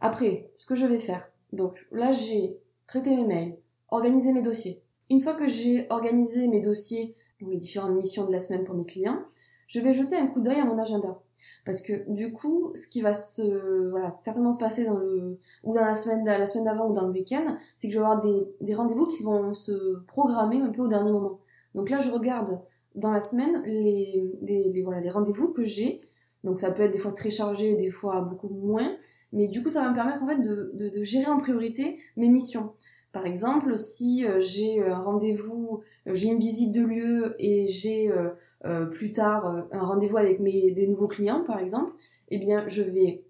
Après, 0.00 0.50
ce 0.56 0.66
que 0.66 0.74
je 0.74 0.86
vais 0.86 0.98
faire. 0.98 1.30
Donc 1.52 1.86
là, 1.90 2.10
j'ai 2.10 2.58
traité 2.86 3.16
mes 3.16 3.24
mails, 3.26 3.56
organisé 3.88 4.32
mes 4.32 4.42
dossiers. 4.42 4.82
Une 5.08 5.18
fois 5.18 5.34
que 5.34 5.48
j'ai 5.48 5.86
organisé 5.90 6.46
mes 6.48 6.60
dossiers, 6.60 7.14
mes 7.42 7.56
différentes 7.56 7.94
missions 7.94 8.26
de 8.26 8.32
la 8.32 8.40
semaine 8.40 8.64
pour 8.64 8.74
mes 8.74 8.84
clients, 8.84 9.20
je 9.66 9.80
vais 9.80 9.92
jeter 9.92 10.16
un 10.16 10.26
coup 10.26 10.40
d'œil 10.40 10.60
à 10.60 10.64
mon 10.64 10.78
agenda. 10.78 11.20
Parce 11.64 11.82
que 11.82 12.10
du 12.10 12.32
coup, 12.32 12.72
ce 12.74 12.88
qui 12.88 13.02
va 13.02 13.14
se, 13.14 13.90
voilà, 13.90 14.10
certainement 14.10 14.52
se 14.52 14.58
passer 14.58 14.86
dans 14.86 14.96
le, 14.96 15.38
ou 15.62 15.74
dans 15.74 15.84
la 15.84 15.94
semaine, 15.94 16.24
la 16.24 16.46
semaine 16.46 16.64
d'avant 16.64 16.88
ou 16.88 16.92
dans 16.92 17.06
le 17.06 17.12
week-end, 17.12 17.56
c'est 17.76 17.88
que 17.88 17.94
je 17.94 17.98
vais 17.98 18.04
avoir 18.04 18.20
des, 18.20 18.48
des 18.60 18.74
rendez-vous 18.74 19.06
qui 19.08 19.22
vont 19.22 19.52
se 19.52 19.98
programmer 20.06 20.60
un 20.60 20.70
peu 20.70 20.82
au 20.82 20.88
dernier 20.88 21.12
moment. 21.12 21.38
Donc 21.74 21.90
là, 21.90 21.98
je 21.98 22.10
regarde 22.10 22.60
dans 22.94 23.12
la 23.12 23.20
semaine 23.20 23.62
les, 23.66 24.32
les, 24.40 24.72
les 24.72 24.82
voilà, 24.82 25.00
les 25.00 25.10
rendez-vous 25.10 25.52
que 25.52 25.64
j'ai. 25.64 26.00
Donc 26.42 26.58
ça 26.58 26.72
peut 26.72 26.82
être 26.82 26.92
des 26.92 26.98
fois 26.98 27.12
très 27.12 27.30
chargé, 27.30 27.76
des 27.76 27.90
fois 27.90 28.22
beaucoup 28.22 28.48
moins. 28.48 28.96
Mais 29.32 29.48
du 29.48 29.62
coup, 29.62 29.68
ça 29.68 29.82
va 29.82 29.90
me 29.90 29.94
permettre 29.94 30.22
en 30.22 30.26
fait 30.26 30.40
de, 30.40 30.72
de, 30.74 30.88
de 30.88 31.02
gérer 31.02 31.30
en 31.30 31.38
priorité 31.38 31.98
mes 32.16 32.28
missions. 32.28 32.72
Par 33.12 33.26
exemple, 33.26 33.76
si 33.76 34.24
euh, 34.24 34.40
j'ai 34.40 34.84
un 34.84 35.00
rendez-vous, 35.00 35.82
euh, 36.06 36.14
j'ai 36.14 36.28
une 36.28 36.38
visite 36.38 36.72
de 36.72 36.82
lieu 36.82 37.34
et 37.40 37.66
j'ai 37.66 38.10
euh, 38.10 38.30
euh, 38.64 38.86
plus 38.86 39.10
tard 39.10 39.46
euh, 39.46 39.62
un 39.72 39.84
rendez-vous 39.84 40.16
avec 40.16 40.38
mes 40.38 40.70
des 40.70 40.86
nouveaux 40.86 41.08
clients 41.08 41.42
par 41.44 41.58
exemple, 41.58 41.92
eh 42.28 42.38
bien 42.38 42.66
je 42.68 42.82
vais 42.82 43.24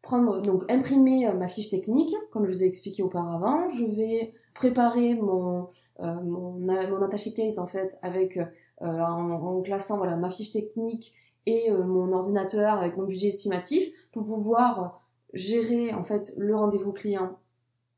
prendre 0.00 0.40
donc 0.40 0.64
imprimer 0.70 1.26
euh, 1.26 1.34
ma 1.34 1.46
fiche 1.46 1.68
technique 1.68 2.14
comme 2.30 2.46
je 2.46 2.52
vous 2.52 2.62
ai 2.62 2.66
expliqué 2.66 3.02
auparavant, 3.02 3.68
je 3.68 3.84
vais 3.84 4.32
préparer 4.54 5.14
mon 5.14 5.68
mon, 6.00 6.52
mon 6.52 7.02
attaché 7.02 7.32
case 7.34 7.58
en 7.58 7.66
fait 7.66 7.96
avec 8.02 8.40
en, 8.80 9.30
en, 9.30 9.62
classant 9.62 9.98
voilà 9.98 10.16
ma 10.16 10.30
fiche 10.30 10.52
technique 10.52 11.12
et 11.46 11.70
mon 11.70 12.12
ordinateur 12.12 12.74
avec 12.74 12.96
mon 12.96 13.04
budget 13.04 13.28
estimatif 13.28 13.84
pour 14.10 14.24
pouvoir 14.24 15.00
gérer 15.32 15.94
en 15.94 16.02
fait 16.02 16.32
le 16.38 16.56
rendez-vous 16.56 16.92
client 16.92 17.38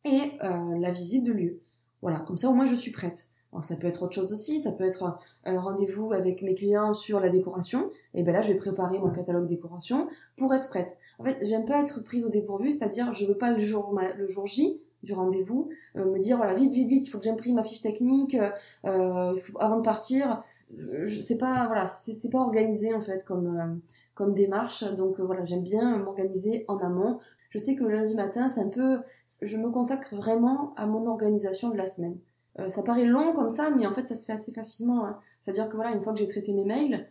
et 0.04 0.38
la 0.40 0.90
visite 0.90 1.24
de 1.24 1.32
lieu. 1.32 1.60
Voilà, 2.02 2.20
comme 2.20 2.36
ça 2.36 2.48
au 2.48 2.54
moins 2.54 2.66
je 2.66 2.74
suis 2.74 2.92
prête. 2.92 3.18
Alors 3.52 3.64
ça 3.64 3.76
peut 3.76 3.88
être 3.88 4.02
autre 4.04 4.14
chose 4.14 4.32
aussi, 4.32 4.60
ça 4.60 4.72
peut 4.72 4.84
être 4.84 5.18
un 5.44 5.60
rendez-vous 5.60 6.12
avec 6.12 6.42
mes 6.42 6.54
clients 6.54 6.92
sur 6.92 7.18
la 7.18 7.28
décoration. 7.28 7.90
Et 8.14 8.22
ben 8.22 8.32
là, 8.32 8.40
je 8.40 8.52
vais 8.52 8.58
préparer 8.58 8.98
mon 8.98 9.10
catalogue 9.10 9.46
décoration 9.46 10.08
pour 10.36 10.54
être 10.54 10.68
prête. 10.68 10.98
En 11.18 11.24
fait, 11.24 11.36
j'aime 11.42 11.64
pas 11.64 11.80
être 11.80 12.04
prise 12.04 12.24
au 12.24 12.28
dépourvu, 12.28 12.70
c'est-à-dire 12.70 13.12
je 13.12 13.26
veux 13.26 13.36
pas 13.36 13.52
le 13.52 13.58
jour 13.58 13.98
le 14.16 14.26
jour 14.28 14.46
J 14.46 14.80
du 15.02 15.14
rendez-vous 15.14 15.68
euh, 15.96 16.04
me 16.12 16.18
dire 16.18 16.36
voilà 16.36 16.54
vite 16.54 16.72
vite 16.72 16.88
vite 16.88 17.06
il 17.06 17.10
faut 17.10 17.18
que 17.18 17.24
j'imprime 17.24 17.56
ma 17.56 17.62
fiche 17.62 17.80
technique 17.80 18.36
euh, 18.84 19.36
avant 19.58 19.78
de 19.78 19.82
partir 19.82 20.42
je, 20.76 21.20
sais 21.20 21.38
pas 21.38 21.66
voilà 21.66 21.86
c'est 21.86 22.30
pas 22.30 22.40
organisé 22.40 22.94
en 22.94 23.00
fait 23.00 23.24
comme 23.24 23.58
euh, 23.58 23.74
comme 24.14 24.34
démarche 24.34 24.84
donc 24.96 25.18
euh, 25.18 25.24
voilà 25.24 25.44
j'aime 25.44 25.62
bien 25.62 25.96
m'organiser 25.96 26.64
en 26.68 26.78
amont 26.78 27.18
je 27.50 27.58
sais 27.58 27.76
que 27.76 27.84
le 27.84 27.90
lundi 27.90 28.16
matin 28.16 28.48
c'est 28.48 28.62
un 28.62 28.68
peu 28.68 29.00
je 29.42 29.56
me 29.58 29.70
consacre 29.70 30.16
vraiment 30.16 30.72
à 30.76 30.86
mon 30.86 31.06
organisation 31.06 31.68
de 31.68 31.76
la 31.76 31.86
semaine 31.86 32.18
euh, 32.58 32.68
ça 32.68 32.82
paraît 32.82 33.04
long 33.04 33.32
comme 33.32 33.50
ça, 33.50 33.70
mais 33.70 33.86
en 33.86 33.92
fait, 33.92 34.06
ça 34.06 34.16
se 34.16 34.24
fait 34.24 34.32
assez 34.32 34.52
facilement. 34.52 35.06
Hein. 35.06 35.18
C'est-à-dire 35.40 35.68
que 35.68 35.76
voilà, 35.76 35.92
une 35.92 36.00
fois 36.00 36.12
que 36.12 36.18
j'ai 36.18 36.26
traité 36.26 36.52
mes 36.52 36.64
mails, 36.64 37.06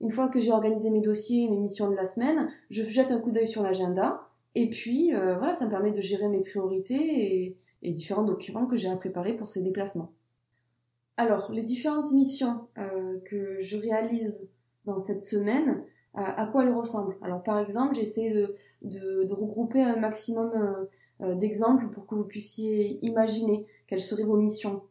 une 0.00 0.10
fois 0.10 0.28
que 0.28 0.40
j'ai 0.40 0.50
organisé 0.50 0.90
mes 0.90 1.00
dossiers, 1.00 1.48
mes 1.48 1.56
missions 1.56 1.90
de 1.90 1.94
la 1.94 2.04
semaine, 2.04 2.48
je 2.70 2.82
jette 2.82 3.10
un 3.10 3.20
coup 3.20 3.30
d'œil 3.30 3.46
sur 3.46 3.62
l'agenda, 3.62 4.28
et 4.54 4.68
puis 4.68 5.14
euh, 5.14 5.36
voilà, 5.38 5.54
ça 5.54 5.66
me 5.66 5.70
permet 5.70 5.92
de 5.92 6.00
gérer 6.00 6.28
mes 6.28 6.40
priorités 6.40 7.44
et, 7.44 7.56
les 7.82 7.92
différents 7.92 8.24
documents 8.24 8.66
que 8.66 8.76
j'ai 8.76 8.90
à 8.90 8.96
préparer 8.96 9.34
pour 9.34 9.48
ces 9.48 9.62
déplacements. 9.62 10.12
Alors, 11.16 11.50
les 11.50 11.62
différentes 11.62 12.12
missions 12.12 12.60
euh, 12.76 13.18
que 13.24 13.58
je 13.58 13.78
réalise 13.78 14.46
dans 14.84 14.98
cette 14.98 15.22
semaine, 15.22 15.82
à 16.14 16.46
quoi 16.46 16.64
elles 16.64 16.74
ressemblent 16.74 17.16
Alors, 17.22 17.42
par 17.42 17.58
exemple, 17.58 17.94
j'ai 17.94 18.02
essayé 18.02 18.34
de, 18.34 18.54
de, 18.82 19.32
regrouper 19.32 19.80
un 19.82 19.96
maximum 19.96 20.50
d'exemples 21.20 21.88
pour 21.88 22.06
que 22.06 22.14
vous 22.14 22.24
puissiez 22.24 23.04
imaginer 23.04 23.64
quelles 23.86 24.00
seraient 24.00 24.24
vos 24.24 24.36
missions. 24.36 24.82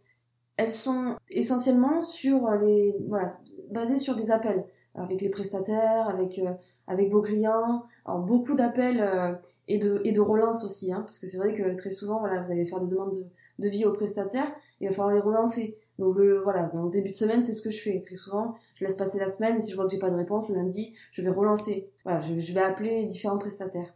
Elles 0.55 0.71
sont 0.71 1.15
essentiellement 1.29 2.01
sur 2.01 2.49
les 2.51 2.95
voilà 3.07 3.37
basées 3.69 3.97
sur 3.97 4.15
des 4.15 4.31
appels 4.31 4.65
avec 4.95 5.21
les 5.21 5.29
prestataires, 5.29 6.07
avec 6.07 6.39
euh, 6.39 6.51
avec 6.87 7.11
vos 7.11 7.21
clients, 7.21 7.83
alors 8.05 8.21
beaucoup 8.21 8.55
d'appels 8.55 8.99
euh, 8.99 9.33
et 9.67 9.77
de 9.77 10.01
et 10.03 10.11
de 10.11 10.19
relance 10.19 10.65
aussi 10.65 10.91
hein, 10.91 11.01
parce 11.01 11.19
que 11.19 11.27
c'est 11.27 11.37
vrai 11.37 11.53
que 11.53 11.75
très 11.75 11.91
souvent 11.91 12.19
voilà 12.19 12.41
vous 12.41 12.51
allez 12.51 12.65
faire 12.65 12.79
des 12.79 12.87
demandes 12.87 13.13
de, 13.13 13.25
de 13.59 13.69
vie 13.69 13.85
aux 13.85 13.93
prestataires 13.93 14.51
et 14.81 14.85
il 14.85 14.89
va 14.89 14.95
falloir 14.95 15.13
les 15.13 15.21
relancer. 15.21 15.77
Donc 15.99 16.17
le, 16.17 16.39
voilà, 16.39 16.71
le 16.73 16.89
début 16.89 17.09
de 17.09 17.15
semaine, 17.15 17.43
c'est 17.43 17.53
ce 17.53 17.61
que 17.61 17.69
je 17.69 17.79
fais. 17.79 17.99
Très 17.99 18.15
souvent, 18.15 18.55
je 18.73 18.85
laisse 18.85 18.95
passer 18.95 19.19
la 19.19 19.27
semaine 19.27 19.57
et 19.57 19.61
si 19.61 19.69
je 19.69 19.75
vois 19.75 19.85
que 19.85 19.91
j'ai 19.91 19.99
pas 19.99 20.09
de 20.09 20.15
réponse 20.15 20.49
le 20.49 20.55
lundi, 20.55 20.95
je 21.11 21.21
vais 21.21 21.29
relancer. 21.29 21.91
Voilà, 22.05 22.21
je, 22.21 22.39
je 22.39 22.53
vais 22.53 22.61
appeler 22.61 23.01
les 23.01 23.05
différents 23.05 23.37
prestataires. 23.37 23.93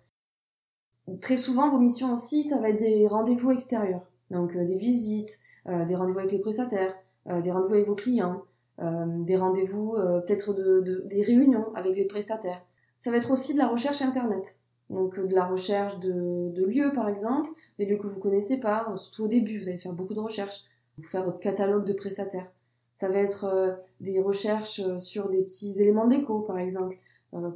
Très 1.21 1.37
souvent, 1.37 1.69
vos 1.69 1.79
missions 1.79 2.13
aussi, 2.13 2.43
ça 2.43 2.61
va 2.61 2.69
être 2.69 2.79
des 2.79 3.07
rendez-vous 3.07 3.51
extérieurs. 3.51 4.05
Donc 4.31 4.55
euh, 4.55 4.65
des 4.65 4.75
visites, 4.75 5.39
euh, 5.67 5.85
des 5.85 5.95
rendez-vous 5.95 6.19
avec 6.19 6.31
les 6.33 6.39
prestataires, 6.39 6.93
euh, 7.29 7.41
des 7.41 7.51
rendez-vous 7.51 7.73
avec 7.73 7.87
vos 7.87 7.95
clients, 7.95 8.43
euh, 8.81 9.05
des 9.23 9.37
rendez-vous 9.37 9.93
peut-être 10.25 10.53
de, 10.53 10.81
de, 10.81 11.03
des 11.07 11.23
réunions 11.23 11.73
avec 11.73 11.95
les 11.95 12.05
prestataires. 12.05 12.61
Ça 12.97 13.11
va 13.11 13.17
être 13.17 13.31
aussi 13.31 13.53
de 13.53 13.59
la 13.59 13.67
recherche 13.67 14.01
internet. 14.01 14.57
Donc 14.89 15.17
de 15.17 15.33
la 15.33 15.45
recherche 15.45 15.99
de, 15.99 16.51
de 16.51 16.65
lieux 16.65 16.91
par 16.93 17.07
exemple, 17.07 17.49
des 17.79 17.85
lieux 17.85 17.97
que 17.97 18.07
vous 18.07 18.19
connaissez 18.19 18.59
pas, 18.59 18.85
surtout 18.97 19.23
au 19.23 19.27
début, 19.27 19.57
vous 19.57 19.69
allez 19.69 19.77
faire 19.77 19.93
beaucoup 19.93 20.13
de 20.13 20.19
recherches. 20.19 20.65
Vous 20.97 21.07
faire 21.07 21.23
votre 21.23 21.39
catalogue 21.39 21.85
de 21.85 21.93
prestataires. 21.93 22.51
Ça 22.93 23.09
va 23.09 23.17
être 23.17 23.77
des 24.01 24.21
recherches 24.21 24.99
sur 24.99 25.29
des 25.29 25.41
petits 25.41 25.81
éléments 25.81 26.07
déco, 26.07 26.41
par 26.41 26.59
exemple, 26.59 26.95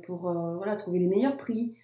pour 0.02 0.22
voilà 0.32 0.76
trouver 0.76 0.98
les 0.98 1.06
meilleurs 1.06 1.38
prix. 1.38 1.78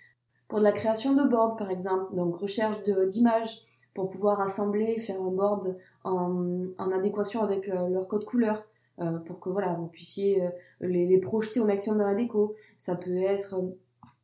Pour 0.47 0.57
de 0.57 0.63
la 0.63 0.71
création 0.71 1.13
de 1.13 1.23
boards, 1.23 1.55
par 1.55 1.69
exemple, 1.69 2.15
donc 2.15 2.35
recherche 2.35 2.81
d'images 2.81 3.61
pour 3.93 4.09
pouvoir 4.09 4.41
assembler, 4.41 4.97
faire 4.97 5.21
un 5.21 5.29
board 5.29 5.77
en, 6.03 6.65
en 6.79 6.91
adéquation 6.91 7.43
avec 7.43 7.67
leur 7.67 8.07
code 8.07 8.25
couleur. 8.25 8.65
Euh, 8.99 9.17
pour 9.19 9.39
que 9.39 9.49
voilà 9.49 9.73
vous 9.73 9.87
puissiez 9.87 10.43
euh, 10.43 10.49
les, 10.81 11.07
les, 11.07 11.19
projeter 11.19 11.59
au 11.59 11.65
maximum 11.65 11.97
dans 11.97 12.05
la 12.05 12.13
déco. 12.13 12.53
Ça 12.77 12.95
peut 12.95 13.17
être 13.17 13.55
euh, 13.55 13.61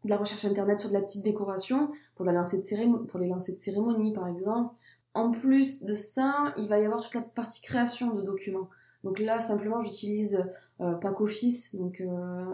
de 0.03 0.09
la 0.09 0.17
recherche 0.17 0.45
internet 0.45 0.79
sur 0.79 0.89
de 0.89 0.93
la 0.93 1.01
petite 1.01 1.23
décoration 1.23 1.89
pour 2.13 2.23
la 2.23 2.33
de 2.33 3.05
pour 3.07 3.19
les 3.19 3.27
lancers 3.27 3.55
de 3.55 3.59
cérémonie 3.59 4.13
par 4.13 4.27
exemple. 4.27 4.75
En 5.13 5.31
plus 5.31 5.83
de 5.83 5.93
ça, 5.93 6.53
il 6.57 6.67
va 6.67 6.79
y 6.79 6.85
avoir 6.85 7.01
toute 7.01 7.15
la 7.15 7.21
partie 7.21 7.61
création 7.61 8.13
de 8.13 8.21
documents. 8.21 8.69
Donc 9.03 9.19
là 9.19 9.39
simplement 9.39 9.79
j'utilise 9.79 10.45
euh, 10.81 10.93
Pack 10.93 11.19
Office, 11.21 11.75
donc 11.75 12.03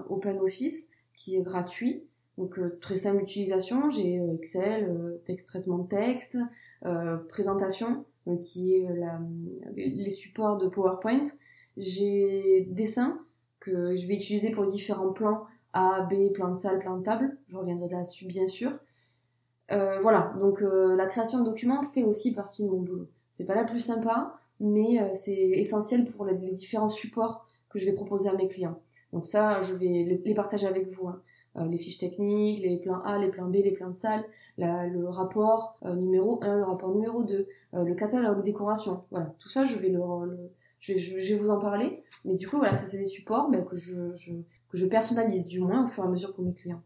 Open 0.10 0.40
Office, 0.40 0.92
qui 1.14 1.38
est 1.38 1.44
gratuit. 1.44 2.04
Donc 2.38 2.60
très 2.82 2.98
simple 2.98 3.24
utilisation, 3.24 3.90
j'ai 3.90 4.22
Excel, 4.34 5.20
texte 5.26 5.48
traitement 5.48 5.80
de 5.80 5.88
texte, 5.88 6.38
présentation, 7.30 8.06
qui 8.42 8.76
est 8.76 8.94
la, 8.96 9.22
les 9.76 10.10
supports 10.10 10.58
de 10.58 10.68
PowerPoint, 10.68 11.24
j'ai 11.78 12.68
dessin 12.72 13.18
que 13.60 13.96
je 13.96 14.08
vais 14.08 14.16
utiliser 14.16 14.52
pour 14.52 14.66
différents 14.66 15.12
plans 15.12 15.46
A, 15.74 16.08
B, 16.10 16.32
plan 16.34 16.50
de 16.50 16.56
salle, 16.56 16.80
plan 16.80 16.98
de 16.98 17.04
table. 17.04 17.38
Je 17.48 17.58
reviendrai 17.58 17.90
là-dessus 17.90 18.26
bien 18.26 18.48
sûr. 18.48 18.72
Euh, 19.72 20.00
voilà, 20.02 20.34
donc 20.40 20.62
euh, 20.62 20.96
la 20.96 21.08
création 21.08 21.40
de 21.40 21.46
documents 21.46 21.82
fait 21.82 22.04
aussi 22.04 22.34
partie 22.34 22.64
de 22.64 22.70
mon 22.70 22.82
boulot. 22.82 23.08
C'est 23.32 23.46
pas 23.46 23.56
la 23.56 23.64
plus 23.64 23.80
sympa, 23.80 24.38
mais 24.60 25.02
euh, 25.02 25.10
c'est 25.14 25.34
essentiel 25.34 26.06
pour 26.06 26.26
les, 26.26 26.36
différents 26.36 26.88
supports 26.88 27.46
que 27.70 27.80
je 27.80 27.86
vais 27.86 27.94
proposer 27.94 28.30
à 28.30 28.36
mes 28.36 28.48
clients. 28.48 28.80
Donc 29.12 29.26
ça, 29.26 29.62
je 29.62 29.74
vais 29.74 30.22
les 30.24 30.34
partager 30.34 30.68
avec 30.68 30.88
vous. 30.90 31.08
Hein. 31.08 31.22
Euh, 31.58 31.66
les 31.68 31.78
fiches 31.78 31.98
techniques, 31.98 32.62
les 32.62 32.78
plans 32.78 33.00
A, 33.00 33.18
les 33.18 33.30
plans 33.30 33.50
B, 33.50 33.56
les 33.56 33.72
plans 33.72 33.90
de 33.90 33.96
salle, 33.96 34.24
la, 34.58 34.88
le 34.88 35.08
rapport 35.08 35.78
numéro 35.84 36.40
1, 36.44 36.58
le 36.58 36.64
rapport 36.64 36.94
numéro 36.94 37.24
2, 37.24 37.48
le 37.74 37.96
catalogue 37.96 38.44
décoration. 38.44 39.04
Voilà, 39.12 39.34
tout 39.40 39.50
ça, 39.50 39.66
je 39.66 39.78
vais 39.78 39.90
le, 39.90 40.00
le 40.26 40.52
je 40.80 41.34
vais, 41.34 41.38
vous 41.38 41.50
en 41.50 41.60
parler. 41.60 42.02
Mais 42.24 42.36
du 42.36 42.48
coup, 42.48 42.58
voilà, 42.58 42.74
ça 42.74 42.86
c'est 42.88 42.98
des 42.98 43.06
supports 43.06 43.50
mais 43.50 43.64
que, 43.64 43.76
je, 43.76 44.14
que 44.70 44.78
je 44.78 44.86
personnalise 44.86 45.48
du 45.48 45.62
moins 45.62 45.86
au 45.86 45.88
fur 45.88 46.04
et 46.04 46.08
à 46.08 46.10
mesure 46.10 46.34
pour 46.34 46.44
mes 46.44 46.54
clients. 46.54 46.82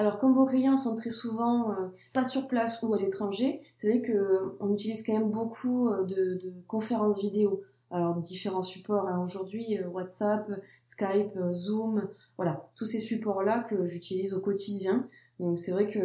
Alors 0.00 0.16
comme 0.16 0.32
vos 0.32 0.46
clients 0.46 0.78
sont 0.78 0.96
très 0.96 1.10
souvent 1.10 1.72
euh, 1.72 1.88
pas 2.14 2.24
sur 2.24 2.48
place 2.48 2.82
ou 2.82 2.94
à 2.94 2.98
l'étranger, 2.98 3.60
c'est 3.74 3.90
vrai 3.90 4.00
que 4.00 4.56
on 4.58 4.72
utilise 4.72 5.04
quand 5.04 5.12
même 5.12 5.30
beaucoup 5.30 5.90
euh, 5.90 6.04
de, 6.04 6.40
conférences 6.66 7.20
vidéo. 7.20 7.60
Alors 7.90 8.16
différents 8.16 8.62
supports 8.62 9.06
hein. 9.06 9.22
aujourd'hui, 9.22 9.76
euh, 9.76 9.88
WhatsApp, 9.88 10.50
Skype, 10.84 11.38
Zoom, 11.52 12.08
voilà, 12.38 12.70
tous 12.76 12.86
ces 12.86 12.98
supports-là 12.98 13.66
que 13.68 13.84
j'utilise 13.84 14.32
au 14.32 14.40
quotidien. 14.40 15.06
Donc 15.38 15.58
c'est 15.58 15.72
vrai 15.72 15.86
que 15.86 15.98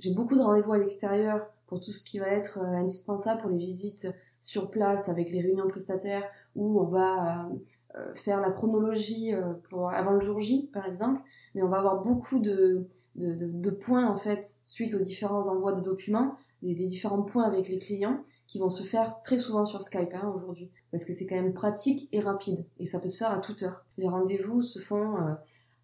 j'ai 0.00 0.12
beaucoup 0.12 0.34
de 0.34 0.42
rendez-vous 0.42 0.72
à 0.72 0.78
l'extérieur 0.78 1.46
pour 1.68 1.78
tout 1.78 1.92
ce 1.92 2.02
qui 2.02 2.18
va 2.18 2.26
être 2.26 2.58
indispensable 2.58 3.42
pour 3.42 3.50
les 3.50 3.58
visites 3.58 4.08
sur 4.40 4.72
place 4.72 5.08
avec 5.08 5.30
les 5.30 5.40
réunions 5.40 5.68
prestataires 5.68 6.24
où 6.56 6.80
on 6.80 6.86
va 6.86 7.48
euh, 7.96 8.14
faire 8.14 8.40
la 8.42 8.50
chronologie 8.50 9.32
euh, 9.32 9.54
pour 9.70 9.90
avant 9.90 10.12
le 10.12 10.20
jour 10.20 10.38
J 10.38 10.68
par 10.70 10.86
exemple 10.86 11.22
mais 11.56 11.62
on 11.64 11.68
va 11.68 11.78
avoir 11.78 12.02
beaucoup 12.02 12.38
de, 12.38 12.86
de, 13.16 13.34
de, 13.34 13.70
points 13.70 14.06
en 14.06 14.14
fait 14.14 14.44
suite 14.64 14.94
aux 14.94 15.00
différents 15.00 15.48
envois 15.48 15.72
de 15.72 15.80
documents 15.80 16.36
les, 16.62 16.74
différents 16.74 17.22
points 17.22 17.42
avec 17.42 17.68
les 17.68 17.80
clients 17.80 18.22
qui 18.46 18.60
vont 18.60 18.68
se 18.68 18.84
faire 18.84 19.22
très 19.24 19.38
souvent 19.38 19.66
sur 19.66 19.82
Skype 19.82 20.14
hein, 20.14 20.32
aujourd'hui 20.32 20.70
parce 20.92 21.04
que 21.04 21.12
c'est 21.12 21.26
quand 21.26 21.34
même 21.34 21.52
pratique 21.52 22.08
et 22.12 22.20
rapide 22.20 22.64
et 22.78 22.86
ça 22.86 23.00
peut 23.00 23.08
se 23.08 23.18
faire 23.18 23.32
à 23.32 23.40
toute 23.40 23.64
heure 23.64 23.84
les 23.98 24.06
rendez-vous 24.06 24.62
se 24.62 24.78
font 24.78 25.16
euh, 25.16 25.32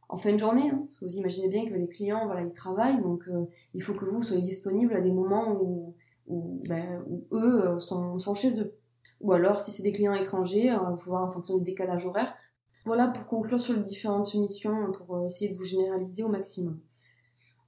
en 0.09 0.17
fin 0.17 0.33
de 0.33 0.39
journée 0.39 0.71
hein, 0.71 0.85
parce 0.85 1.01
que 1.01 1.07
vous 1.07 1.17
imaginez 1.17 1.49
bien 1.49 1.67
que 1.67 1.75
les 1.75 1.89
clients 1.89 2.27
voilà 2.27 2.43
ils 2.43 2.53
travaillent 2.53 3.01
donc 3.01 3.25
il 3.75 3.83
faut 3.83 3.95
que 3.95 4.05
vous 4.05 4.23
soyez 4.23 4.43
disponible 4.43 4.95
à 4.95 5.01
des 5.01 5.11
moments 5.11 5.61
où 5.61 5.95
où, 6.27 6.63
ben, 6.69 7.05
eux 7.33 7.67
euh, 7.67 7.79
sont, 7.79 8.19
sont, 8.19 8.35
chez 8.35 8.61
eux. 8.61 8.75
Ou 9.21 9.33
alors, 9.33 9.61
si 9.61 9.71
c'est 9.71 9.83
des 9.83 9.93
clients 9.93 10.15
étrangers, 10.15 10.73
on 10.73 10.91
va 10.91 10.95
voir 10.95 11.25
en 11.25 11.31
fonction 11.31 11.59
du 11.59 11.65
décalage 11.65 12.07
horaire. 12.07 12.35
Voilà 12.85 13.09
pour 13.09 13.27
conclure 13.27 13.61
sur 13.61 13.75
les 13.75 13.83
différentes 13.83 14.35
missions, 14.35 14.93
pour 14.93 15.17
euh, 15.17 15.27
essayer 15.27 15.51
de 15.51 15.57
vous 15.57 15.65
généraliser 15.65 16.25
au 16.25 16.29
maximum. 16.29 16.79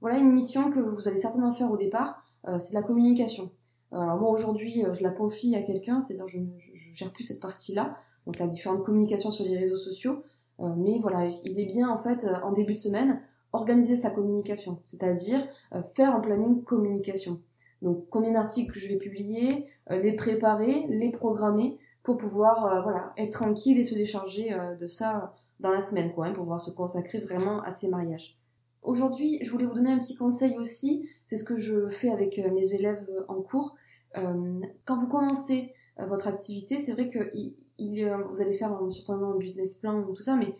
Voilà 0.01 0.17
une 0.17 0.31
mission 0.31 0.71
que 0.71 0.79
vous 0.79 1.07
allez 1.07 1.19
certainement 1.19 1.51
faire 1.51 1.71
au 1.71 1.77
départ, 1.77 2.21
euh, 2.47 2.59
c'est 2.59 2.73
la 2.73 2.83
communication. 2.83 3.51
Alors 3.91 4.19
moi 4.19 4.29
aujourd'hui, 4.29 4.83
je 4.91 5.03
la 5.03 5.11
confie 5.11 5.55
à 5.55 5.61
quelqu'un, 5.61 5.99
c'est-à-dire 5.99 6.27
je, 6.27 6.39
je, 6.57 6.95
gère 6.95 7.13
plus 7.13 7.23
cette 7.23 7.39
partie-là, 7.39 7.97
donc 8.25 8.39
la 8.39 8.47
différente 8.47 8.83
communication 8.83 9.31
sur 9.31 9.45
les 9.45 9.57
réseaux 9.57 9.77
sociaux. 9.77 10.23
mais 10.59 10.99
voilà, 10.99 11.29
il 11.45 11.59
est 11.59 11.65
bien 11.65 11.87
en 11.89 11.97
fait 11.97 12.25
en 12.43 12.51
début 12.51 12.73
de 12.73 12.79
semaine 12.79 13.21
organiser 13.53 13.95
sa 13.95 14.09
communication, 14.09 14.79
c'est-à-dire 14.83 15.47
faire 15.95 16.13
un 16.13 16.19
planning 16.19 16.63
communication. 16.63 17.39
Donc 17.81 18.07
combien 18.09 18.33
d'articles 18.33 18.77
je 18.77 18.87
vais 18.87 18.97
publier, 18.97 19.67
euh, 19.91 20.01
les 20.01 20.13
préparer, 20.13 20.87
les 20.89 21.11
programmer 21.11 21.77
pour 22.05 22.17
pouvoir 22.17 22.65
euh, 22.65 22.81
voilà 22.81 23.11
être 23.17 23.33
tranquille 23.33 23.77
et 23.79 23.83
se 23.83 23.95
décharger 23.95 24.53
euh, 24.53 24.75
de 24.75 24.87
ça 24.87 25.33
dans 25.59 25.71
la 25.71 25.81
semaine 25.81 26.13
quoi, 26.13 26.27
hein, 26.27 26.33
pour 26.33 26.43
pouvoir 26.43 26.61
se 26.61 26.71
consacrer 26.71 27.19
vraiment 27.19 27.61
à 27.63 27.71
ces 27.71 27.89
mariages. 27.89 28.39
Aujourd'hui, 28.83 29.39
je 29.41 29.49
voulais 29.49 29.65
vous 29.65 29.73
donner 29.73 29.91
un 29.91 29.97
petit 29.97 30.15
conseil 30.15 30.55
aussi, 30.59 31.09
c'est 31.23 31.37
ce 31.37 31.43
que 31.43 31.57
je 31.57 31.89
fais 31.89 32.11
avec 32.11 32.37
mes 32.37 32.75
élèves 32.75 33.03
en 33.27 33.41
cours. 33.41 33.75
quand 34.13 34.95
vous 34.95 35.09
commencez 35.09 35.73
votre 35.97 36.27
activité, 36.27 36.77
c'est 36.77 36.91
vrai 36.91 37.09
que 37.09 37.31
vous 37.79 38.41
allez 38.41 38.53
faire 38.53 38.79
certainement 38.91 39.31
un 39.33 39.37
business 39.37 39.77
plan 39.77 39.97
ou 40.01 40.13
tout 40.13 40.21
ça, 40.21 40.35
mais 40.35 40.53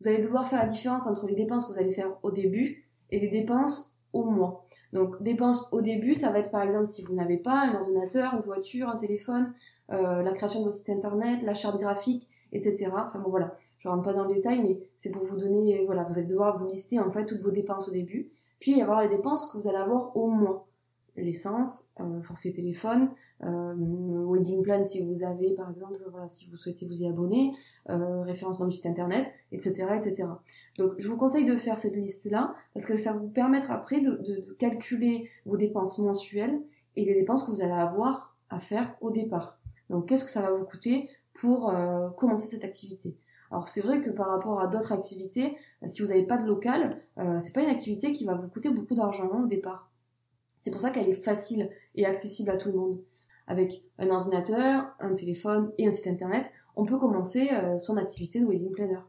vous 0.00 0.08
allez 0.08 0.20
devoir 0.20 0.48
faire 0.48 0.58
la 0.58 0.66
différence 0.66 1.06
entre 1.06 1.28
les 1.28 1.36
dépenses 1.36 1.66
que 1.66 1.72
vous 1.72 1.78
allez 1.78 1.92
faire 1.92 2.18
au 2.24 2.32
début 2.32 2.82
et 3.10 3.20
les 3.20 3.28
dépenses 3.28 4.00
au 4.12 4.24
mois. 4.24 4.66
Donc 4.92 5.22
dépenses 5.22 5.68
au 5.72 5.80
début, 5.80 6.14
ça 6.14 6.32
va 6.32 6.38
être 6.38 6.50
par 6.50 6.62
exemple 6.62 6.86
si 6.86 7.02
vous 7.02 7.14
n'avez 7.14 7.36
pas 7.36 7.68
un 7.68 7.74
ordinateur, 7.74 8.34
une 8.34 8.40
voiture, 8.40 8.88
un 8.88 8.96
téléphone, 8.96 9.52
euh, 9.92 10.22
la 10.22 10.32
création 10.32 10.60
de 10.60 10.64
votre 10.64 10.76
site 10.76 10.90
internet, 10.90 11.42
la 11.42 11.54
charte 11.54 11.80
graphique, 11.80 12.28
etc. 12.52 12.90
Enfin 12.94 13.18
bon 13.20 13.30
voilà, 13.30 13.56
je 13.78 13.88
rentre 13.88 14.02
pas 14.02 14.12
dans 14.12 14.24
le 14.24 14.34
détail, 14.34 14.62
mais 14.62 14.80
c'est 14.96 15.10
pour 15.10 15.24
vous 15.24 15.36
donner, 15.36 15.84
voilà, 15.86 16.04
vous 16.04 16.18
allez 16.18 16.26
devoir 16.26 16.56
vous 16.58 16.68
lister 16.68 16.98
en 16.98 17.10
fait 17.10 17.26
toutes 17.26 17.40
vos 17.40 17.50
dépenses 17.50 17.88
au 17.88 17.92
début, 17.92 18.30
puis 18.58 18.80
avoir 18.80 19.02
les 19.02 19.08
dépenses 19.08 19.50
que 19.50 19.58
vous 19.58 19.68
allez 19.68 19.78
avoir 19.78 20.16
au 20.16 20.30
mois. 20.30 20.66
L'essence, 21.16 21.90
euh, 22.00 22.22
forfait 22.22 22.52
téléphone, 22.52 23.10
euh, 23.42 23.74
wedding 24.26 24.62
plan 24.62 24.84
si 24.84 25.04
vous 25.04 25.24
avez 25.24 25.54
par 25.54 25.70
exemple, 25.70 25.98
voilà, 26.10 26.28
si 26.28 26.48
vous 26.50 26.56
souhaitez 26.56 26.86
vous 26.86 27.02
y 27.02 27.06
abonner, 27.06 27.52
euh, 27.88 28.22
référencement 28.22 28.66
du 28.66 28.72
site 28.72 28.86
internet, 28.86 29.30
etc., 29.52 29.86
etc. 29.96 30.28
Donc 30.78 30.92
je 30.98 31.08
vous 31.08 31.16
conseille 31.16 31.46
de 31.46 31.56
faire 31.56 31.78
cette 31.78 31.96
liste-là 31.96 32.54
parce 32.74 32.86
que 32.86 32.96
ça 32.96 33.12
vous 33.12 33.28
permettra 33.28 33.74
après 33.74 34.00
de, 34.00 34.54
calculer 34.58 35.28
vos 35.46 35.56
dépenses 35.56 35.98
mensuelles 35.98 36.60
et 36.96 37.04
les 37.04 37.14
dépenses 37.14 37.44
que 37.44 37.50
vous 37.50 37.62
allez 37.62 37.72
avoir 37.72 38.36
à 38.48 38.58
faire 38.58 38.96
au 39.00 39.10
départ. 39.10 39.59
Donc 39.90 40.08
qu'est-ce 40.08 40.24
que 40.24 40.30
ça 40.30 40.40
va 40.40 40.52
vous 40.52 40.64
coûter 40.64 41.10
pour 41.34 41.68
euh, 41.68 42.08
commencer 42.10 42.48
cette 42.48 42.64
activité? 42.64 43.14
Alors 43.50 43.68
c'est 43.68 43.80
vrai 43.80 44.00
que 44.00 44.10
par 44.10 44.28
rapport 44.28 44.60
à 44.60 44.68
d'autres 44.68 44.92
activités, 44.92 45.56
euh, 45.82 45.86
si 45.86 46.02
vous 46.02 46.08
n'avez 46.08 46.22
pas 46.22 46.38
de 46.38 46.46
local, 46.46 47.02
euh, 47.18 47.38
c'est 47.40 47.52
pas 47.52 47.62
une 47.62 47.68
activité 47.68 48.12
qui 48.12 48.24
va 48.24 48.34
vous 48.34 48.48
coûter 48.48 48.70
beaucoup 48.70 48.94
d'argent 48.94 49.28
au 49.28 49.46
départ. 49.46 49.90
C'est 50.58 50.70
pour 50.70 50.80
ça 50.80 50.90
qu'elle 50.90 51.08
est 51.08 51.12
facile 51.12 51.70
et 51.96 52.06
accessible 52.06 52.50
à 52.50 52.56
tout 52.56 52.68
le 52.70 52.78
monde. 52.78 53.02
Avec 53.46 53.82
un 53.98 54.10
ordinateur, 54.10 54.94
un 55.00 55.12
téléphone 55.12 55.72
et 55.78 55.86
un 55.86 55.90
site 55.90 56.06
internet, 56.06 56.52
on 56.76 56.84
peut 56.84 56.98
commencer 56.98 57.48
euh, 57.52 57.78
son 57.78 57.96
activité 57.96 58.40
de 58.40 58.46
wedding 58.46 58.70
planner. 58.70 59.00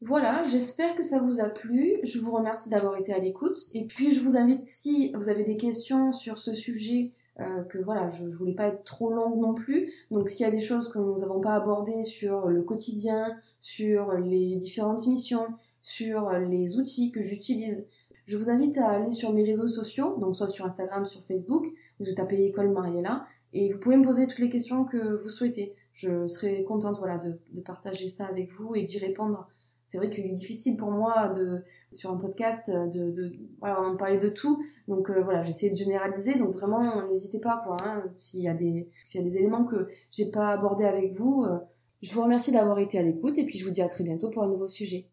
Voilà, 0.00 0.44
j'espère 0.44 0.94
que 0.94 1.02
ça 1.02 1.20
vous 1.20 1.40
a 1.40 1.48
plu. 1.48 1.98
Je 2.02 2.18
vous 2.18 2.32
remercie 2.32 2.70
d'avoir 2.70 2.96
été 2.96 3.12
à 3.12 3.18
l'écoute. 3.18 3.58
Et 3.74 3.84
puis 3.84 4.10
je 4.10 4.20
vous 4.20 4.36
invite, 4.36 4.64
si 4.64 5.12
vous 5.14 5.28
avez 5.28 5.44
des 5.44 5.56
questions 5.56 6.12
sur 6.12 6.38
ce 6.38 6.54
sujet, 6.54 7.12
euh, 7.40 7.62
que 7.64 7.78
voilà, 7.78 8.08
je, 8.08 8.28
je 8.28 8.36
voulais 8.36 8.54
pas 8.54 8.68
être 8.68 8.84
trop 8.84 9.10
longue 9.12 9.38
non 9.38 9.54
plus. 9.54 9.92
Donc 10.10 10.28
s'il 10.28 10.44
y 10.44 10.48
a 10.48 10.50
des 10.50 10.60
choses 10.60 10.88
que 10.88 10.98
nous 10.98 11.16
n'avons 11.16 11.40
pas 11.40 11.54
abordées 11.54 12.02
sur 12.02 12.48
le 12.48 12.62
quotidien, 12.62 13.36
sur 13.60 14.12
les 14.14 14.56
différentes 14.56 15.06
missions, 15.06 15.46
sur 15.80 16.30
les 16.32 16.78
outils 16.78 17.12
que 17.12 17.20
j'utilise, 17.20 17.86
je 18.26 18.36
vous 18.36 18.50
invite 18.50 18.76
à 18.78 18.88
aller 18.88 19.12
sur 19.12 19.32
mes 19.32 19.44
réseaux 19.44 19.68
sociaux, 19.68 20.16
donc 20.18 20.34
soit 20.34 20.48
sur 20.48 20.64
Instagram, 20.64 21.06
sur 21.06 21.22
Facebook, 21.22 21.66
vous 22.00 22.06
tapez 22.16 22.46
École 22.46 22.72
Mariella, 22.72 23.24
et 23.52 23.72
vous 23.72 23.78
pouvez 23.78 23.96
me 23.96 24.04
poser 24.04 24.26
toutes 24.26 24.40
les 24.40 24.50
questions 24.50 24.84
que 24.84 25.16
vous 25.16 25.28
souhaitez 25.28 25.76
je 25.96 26.26
serais 26.26 26.62
contente 26.62 26.98
voilà 26.98 27.16
de, 27.16 27.38
de 27.52 27.60
partager 27.62 28.08
ça 28.08 28.26
avec 28.26 28.52
vous 28.52 28.74
et 28.74 28.82
d'y 28.82 28.98
répondre. 28.98 29.48
C'est 29.86 29.98
vrai 29.98 30.10
qu'il 30.10 30.26
est 30.26 30.30
difficile 30.30 30.76
pour 30.76 30.90
moi 30.90 31.28
de 31.28 31.62
sur 31.92 32.10
un 32.10 32.18
podcast 32.18 32.70
de, 32.70 33.10
de 33.12 33.32
voilà 33.60 34.18
de 34.18 34.28
tout. 34.28 34.62
Donc 34.88 35.08
euh, 35.08 35.22
voilà 35.22 35.44
j'essaie 35.44 35.70
de 35.70 35.74
généraliser. 35.74 36.38
Donc 36.38 36.54
vraiment 36.54 37.06
n'hésitez 37.08 37.40
pas 37.40 37.62
quoi 37.64 37.76
hein, 37.84 38.04
s'il 38.16 38.42
y 38.42 38.48
a 38.48 38.54
des 38.54 38.90
s'il 39.04 39.22
y 39.22 39.26
a 39.26 39.30
des 39.30 39.36
éléments 39.38 39.64
que 39.64 39.88
j'ai 40.10 40.30
pas 40.30 40.50
abordés 40.50 40.84
avec 40.84 41.14
vous 41.14 41.44
euh, 41.44 41.58
je 42.02 42.12
vous 42.12 42.22
remercie 42.22 42.52
d'avoir 42.52 42.78
été 42.78 42.98
à 42.98 43.02
l'écoute 43.02 43.38
et 43.38 43.46
puis 43.46 43.58
je 43.58 43.64
vous 43.64 43.70
dis 43.70 43.82
à 43.82 43.88
très 43.88 44.04
bientôt 44.04 44.30
pour 44.30 44.42
un 44.42 44.48
nouveau 44.48 44.66
sujet 44.66 45.08